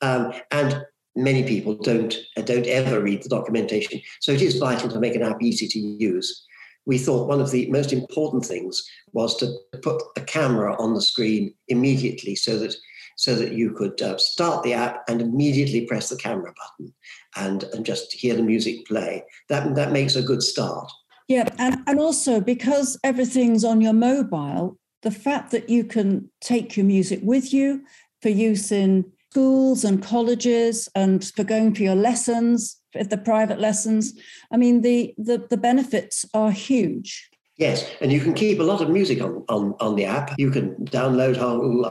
Um, 0.00 0.32
and 0.52 0.84
many 1.16 1.42
people 1.42 1.74
don't, 1.74 2.14
don't 2.36 2.66
ever 2.66 3.00
read 3.00 3.24
the 3.24 3.28
documentation. 3.28 4.00
So 4.20 4.30
it 4.30 4.42
is 4.42 4.58
vital 4.58 4.88
to 4.90 5.00
make 5.00 5.16
an 5.16 5.22
app 5.22 5.42
easy 5.42 5.66
to 5.66 5.78
use. 5.78 6.46
We 6.86 6.98
thought 6.98 7.28
one 7.28 7.40
of 7.40 7.50
the 7.50 7.70
most 7.70 7.92
important 7.92 8.44
things 8.44 8.82
was 9.12 9.36
to 9.38 9.54
put 9.82 10.02
a 10.16 10.20
camera 10.20 10.76
on 10.78 10.94
the 10.94 11.00
screen 11.00 11.54
immediately 11.68 12.34
so 12.34 12.58
that 12.58 12.74
so 13.16 13.34
that 13.36 13.52
you 13.52 13.72
could 13.72 14.00
uh, 14.02 14.18
start 14.18 14.62
the 14.62 14.72
app 14.72 15.04
and 15.08 15.20
immediately 15.20 15.86
press 15.86 16.08
the 16.08 16.16
camera 16.16 16.52
button 16.52 16.92
and, 17.36 17.64
and 17.72 17.86
just 17.86 18.12
hear 18.12 18.34
the 18.34 18.42
music 18.42 18.84
play. 18.86 19.22
That, 19.48 19.74
that 19.76 19.92
makes 19.92 20.16
a 20.16 20.22
good 20.22 20.42
start. 20.42 20.90
Yeah, 21.28 21.48
and, 21.58 21.82
and 21.86 21.98
also 22.00 22.40
because 22.40 22.98
everything's 23.04 23.64
on 23.64 23.80
your 23.80 23.92
mobile, 23.92 24.78
the 25.02 25.10
fact 25.10 25.52
that 25.52 25.70
you 25.70 25.84
can 25.84 26.30
take 26.40 26.76
your 26.76 26.86
music 26.86 27.20
with 27.22 27.52
you 27.52 27.84
for 28.20 28.30
use 28.30 28.72
in 28.72 29.12
schools 29.34 29.82
and 29.82 30.00
colleges 30.00 30.88
and 30.94 31.24
for 31.34 31.42
going 31.42 31.74
for 31.74 31.82
your 31.82 31.96
lessons, 31.96 32.76
the 32.92 33.18
private 33.18 33.58
lessons, 33.58 34.12
I 34.52 34.56
mean, 34.56 34.82
the, 34.82 35.12
the, 35.18 35.44
the 35.50 35.56
benefits 35.56 36.24
are 36.32 36.52
huge. 36.52 37.30
Yes, 37.56 37.90
and 38.00 38.12
you 38.12 38.20
can 38.20 38.32
keep 38.34 38.60
a 38.60 38.62
lot 38.62 38.80
of 38.80 38.90
music 38.90 39.20
on, 39.20 39.44
on, 39.48 39.74
on 39.80 39.96
the 39.96 40.04
app. 40.04 40.34
You 40.38 40.52
can 40.52 40.76
download. 40.86 41.34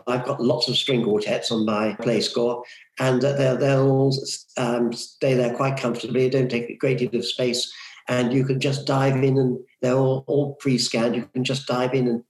I've 0.07 0.23
got 0.23 0.41
lots 0.41 0.69
of 0.69 0.77
string 0.77 1.03
quartets 1.03 1.51
on 1.51 1.65
my 1.65 1.97
PlayScore, 1.99 2.63
and 2.99 3.21
they'll, 3.21 3.57
they'll 3.57 3.91
all 3.91 4.17
um, 4.55 4.93
stay 4.93 5.33
there 5.33 5.53
quite 5.53 5.75
comfortably. 5.75 6.29
Don't 6.29 6.49
take 6.49 6.69
a 6.69 6.77
great 6.77 6.99
deal 6.99 7.13
of 7.13 7.25
space 7.25 7.69
and 8.07 8.33
you 8.33 8.45
can 8.45 8.59
just 8.59 8.85
dive 8.85 9.15
in 9.15 9.37
and 9.37 9.57
they're 9.81 9.95
all, 9.95 10.23
all 10.27 10.55
pre-scanned. 10.55 11.15
You 11.15 11.29
can 11.33 11.43
just 11.43 11.67
dive 11.67 11.93
in 11.93 12.07
and, 12.07 12.23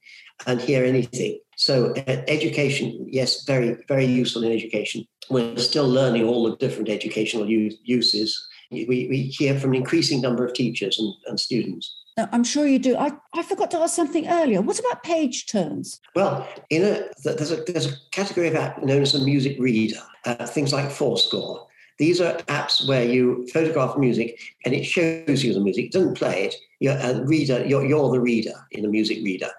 and 0.45 0.61
hear 0.61 0.85
anything. 0.85 1.39
So 1.63 1.93
education, 2.27 3.07
yes, 3.09 3.45
very, 3.45 3.77
very 3.87 4.03
useful 4.03 4.43
in 4.43 4.51
education. 4.51 5.07
We're 5.29 5.55
still 5.55 5.87
learning 5.87 6.25
all 6.25 6.43
the 6.43 6.57
different 6.57 6.89
educational 6.89 7.49
uses. 7.49 8.45
We, 8.69 9.07
we 9.09 9.33
hear 9.37 9.57
from 9.57 9.69
an 9.69 9.77
increasing 9.77 10.19
number 10.19 10.45
of 10.45 10.53
teachers 10.53 10.99
and, 10.99 11.13
and 11.25 11.39
students. 11.39 11.95
I'm 12.17 12.43
sure 12.43 12.67
you 12.67 12.79
do. 12.79 12.97
I, 12.97 13.13
I 13.33 13.43
forgot 13.43 13.71
to 13.71 13.77
ask 13.77 13.95
something 13.95 14.27
earlier. 14.27 14.59
What 14.61 14.77
about 14.77 15.03
page 15.03 15.47
turns? 15.47 16.01
Well, 16.15 16.45
in 16.69 16.83
a 16.83 17.07
there's 17.23 17.51
a 17.51 17.63
there's 17.63 17.93
a 17.93 17.95
category 18.11 18.49
of 18.49 18.55
app 18.55 18.83
known 18.83 19.01
as 19.01 19.15
a 19.15 19.23
music 19.23 19.55
reader. 19.57 20.01
Uh, 20.25 20.45
things 20.45 20.73
like 20.73 20.89
forScore, 20.89 21.65
these 21.97 22.19
are 22.19 22.33
apps 22.47 22.87
where 22.87 23.05
you 23.05 23.47
photograph 23.53 23.97
music 23.97 24.39
and 24.65 24.73
it 24.73 24.83
shows 24.83 25.43
you 25.43 25.53
the 25.53 25.59
music. 25.59 25.85
It 25.85 25.91
doesn't 25.91 26.17
play 26.17 26.45
it. 26.45 26.55
You're 26.79 26.97
a 26.97 27.23
reader. 27.25 27.65
You're, 27.65 27.85
you're 27.85 28.11
the 28.11 28.19
reader 28.19 28.53
in 28.71 28.83
a 28.85 28.89
music 28.89 29.19
reader, 29.23 29.49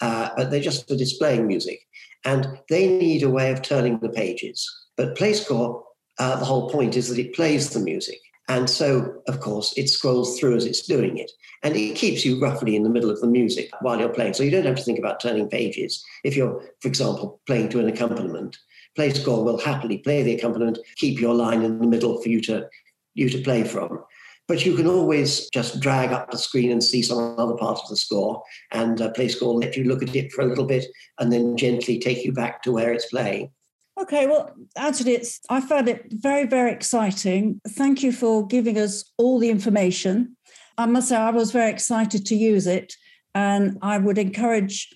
uh, 0.00 0.30
but 0.36 0.50
they're 0.50 0.60
just 0.60 0.88
for 0.88 0.96
displaying 0.96 1.46
music, 1.46 1.80
and 2.24 2.58
they 2.68 2.88
need 2.88 3.22
a 3.22 3.30
way 3.30 3.52
of 3.52 3.62
turning 3.62 3.98
the 3.98 4.08
pages. 4.08 4.68
But 4.96 5.16
PlayScore 5.16 5.82
uh, 6.18 6.36
the 6.36 6.44
whole 6.44 6.70
point 6.70 6.96
is 6.96 7.08
that 7.08 7.18
it 7.18 7.34
plays 7.34 7.70
the 7.70 7.80
music. 7.80 8.18
And 8.48 8.68
so, 8.68 9.22
of 9.26 9.40
course, 9.40 9.72
it 9.76 9.88
scrolls 9.88 10.38
through 10.38 10.56
as 10.56 10.66
it's 10.66 10.86
doing 10.86 11.16
it. 11.16 11.30
And 11.62 11.74
it 11.76 11.96
keeps 11.96 12.24
you 12.24 12.38
roughly 12.38 12.76
in 12.76 12.82
the 12.82 12.90
middle 12.90 13.10
of 13.10 13.20
the 13.20 13.26
music 13.26 13.70
while 13.80 13.98
you're 13.98 14.10
playing. 14.10 14.34
So 14.34 14.42
you 14.42 14.50
don't 14.50 14.66
have 14.66 14.76
to 14.76 14.82
think 14.82 14.98
about 14.98 15.20
turning 15.20 15.48
pages. 15.48 16.04
If 16.24 16.36
you're, 16.36 16.62
for 16.80 16.88
example, 16.88 17.40
playing 17.46 17.70
to 17.70 17.80
an 17.80 17.88
accompaniment, 17.88 18.58
PlayScore 18.98 19.44
will 19.44 19.58
happily 19.58 19.98
play 19.98 20.22
the 20.22 20.34
accompaniment, 20.34 20.78
keep 20.96 21.20
your 21.20 21.34
line 21.34 21.62
in 21.62 21.78
the 21.78 21.86
middle 21.86 22.20
for 22.20 22.28
you 22.28 22.40
to, 22.42 22.68
you 23.14 23.30
to 23.30 23.38
play 23.38 23.64
from. 23.64 24.04
But 24.46 24.66
you 24.66 24.76
can 24.76 24.86
always 24.86 25.48
just 25.50 25.80
drag 25.80 26.12
up 26.12 26.30
the 26.30 26.36
screen 26.36 26.70
and 26.70 26.84
see 26.84 27.02
some 27.02 27.38
other 27.38 27.56
part 27.56 27.78
of 27.78 27.88
the 27.88 27.96
score, 27.96 28.42
and 28.72 29.00
uh, 29.00 29.10
PlayScore 29.12 29.46
will 29.46 29.58
let 29.58 29.76
you 29.76 29.84
look 29.84 30.02
at 30.02 30.14
it 30.14 30.32
for 30.32 30.42
a 30.42 30.46
little 30.46 30.66
bit 30.66 30.84
and 31.18 31.32
then 31.32 31.56
gently 31.56 31.98
take 31.98 32.24
you 32.24 32.32
back 32.32 32.62
to 32.62 32.72
where 32.72 32.92
it's 32.92 33.06
playing. 33.06 33.50
Okay, 33.98 34.26
well, 34.26 34.50
Anthony, 34.76 35.12
it's, 35.12 35.40
I 35.48 35.60
found 35.60 35.88
it 35.88 36.06
very, 36.10 36.46
very 36.46 36.72
exciting. 36.72 37.60
Thank 37.68 38.02
you 38.02 38.12
for 38.12 38.46
giving 38.46 38.76
us 38.76 39.12
all 39.16 39.38
the 39.38 39.50
information. 39.50 40.36
I 40.76 40.86
must 40.86 41.08
say, 41.08 41.16
I 41.16 41.30
was 41.30 41.52
very 41.52 41.70
excited 41.70 42.26
to 42.26 42.34
use 42.34 42.66
it, 42.66 42.92
and 43.34 43.78
I 43.80 43.98
would 43.98 44.18
encourage 44.18 44.94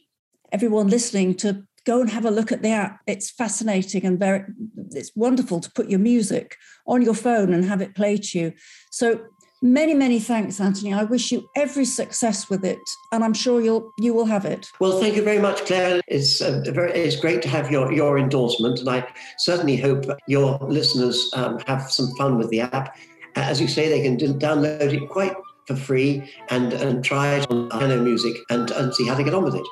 everyone 0.52 0.88
listening 0.88 1.34
to 1.36 1.62
go 1.86 2.00
and 2.00 2.10
have 2.10 2.26
a 2.26 2.30
look 2.30 2.52
at 2.52 2.62
the 2.62 2.70
app. 2.70 3.00
It's 3.06 3.30
fascinating 3.30 4.04
and 4.04 4.18
very, 4.18 4.44
it's 4.90 5.12
wonderful 5.14 5.60
to 5.60 5.70
put 5.70 5.88
your 5.88 6.00
music 6.00 6.56
on 6.86 7.00
your 7.00 7.14
phone 7.14 7.54
and 7.54 7.64
have 7.64 7.80
it 7.80 7.94
play 7.94 8.18
to 8.18 8.38
you. 8.38 8.52
So 8.90 9.20
Many, 9.60 9.92
many 9.92 10.20
thanks, 10.20 10.60
Anthony. 10.60 10.92
I 10.92 11.02
wish 11.02 11.32
you 11.32 11.48
every 11.56 11.84
success 11.84 12.48
with 12.48 12.64
it, 12.64 12.88
and 13.10 13.24
I'm 13.24 13.34
sure 13.34 13.60
you'll 13.60 13.92
you 13.96 14.14
will 14.14 14.26
have 14.26 14.44
it. 14.44 14.70
Well, 14.78 15.00
thank 15.00 15.16
you 15.16 15.22
very 15.22 15.40
much, 15.40 15.64
Claire. 15.64 16.00
It's 16.06 16.40
uh, 16.40 16.62
very, 16.66 16.92
it's 16.92 17.16
great 17.16 17.42
to 17.42 17.48
have 17.48 17.70
your 17.70 17.92
your 17.92 18.18
endorsement, 18.18 18.78
and 18.78 18.88
I 18.88 19.06
certainly 19.38 19.76
hope 19.76 20.04
your 20.28 20.58
listeners 20.60 21.30
um, 21.34 21.58
have 21.66 21.90
some 21.90 22.14
fun 22.16 22.38
with 22.38 22.50
the 22.50 22.60
app. 22.60 22.96
As 23.34 23.60
you 23.60 23.66
say, 23.66 23.88
they 23.88 24.02
can 24.02 24.16
download 24.38 24.92
it 24.92 25.08
quite 25.08 25.34
for 25.66 25.74
free 25.74 26.30
and 26.50 26.72
and 26.72 27.04
try 27.04 27.34
it 27.34 27.50
on 27.50 27.68
piano 27.68 28.00
music 28.00 28.36
and 28.50 28.70
and 28.70 28.94
see 28.94 29.06
how 29.08 29.14
they 29.14 29.24
get 29.24 29.34
on 29.34 29.42
with 29.42 29.56
it. 29.56 29.66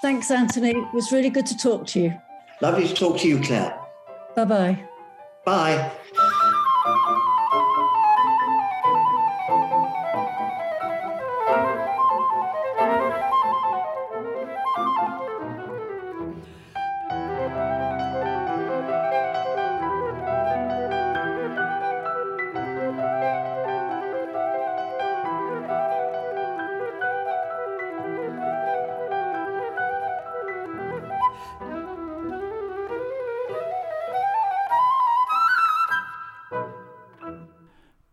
Thanks, 0.00 0.30
Anthony. 0.30 0.70
It 0.70 0.94
was 0.94 1.12
really 1.12 1.30
good 1.30 1.46
to 1.46 1.56
talk 1.56 1.86
to 1.88 2.00
you. 2.00 2.12
Lovely 2.60 2.88
to 2.88 2.94
talk 2.94 3.18
to 3.18 3.28
you, 3.28 3.40
Claire. 3.40 3.78
Bye-bye. 4.34 4.88
Bye. 5.44 5.92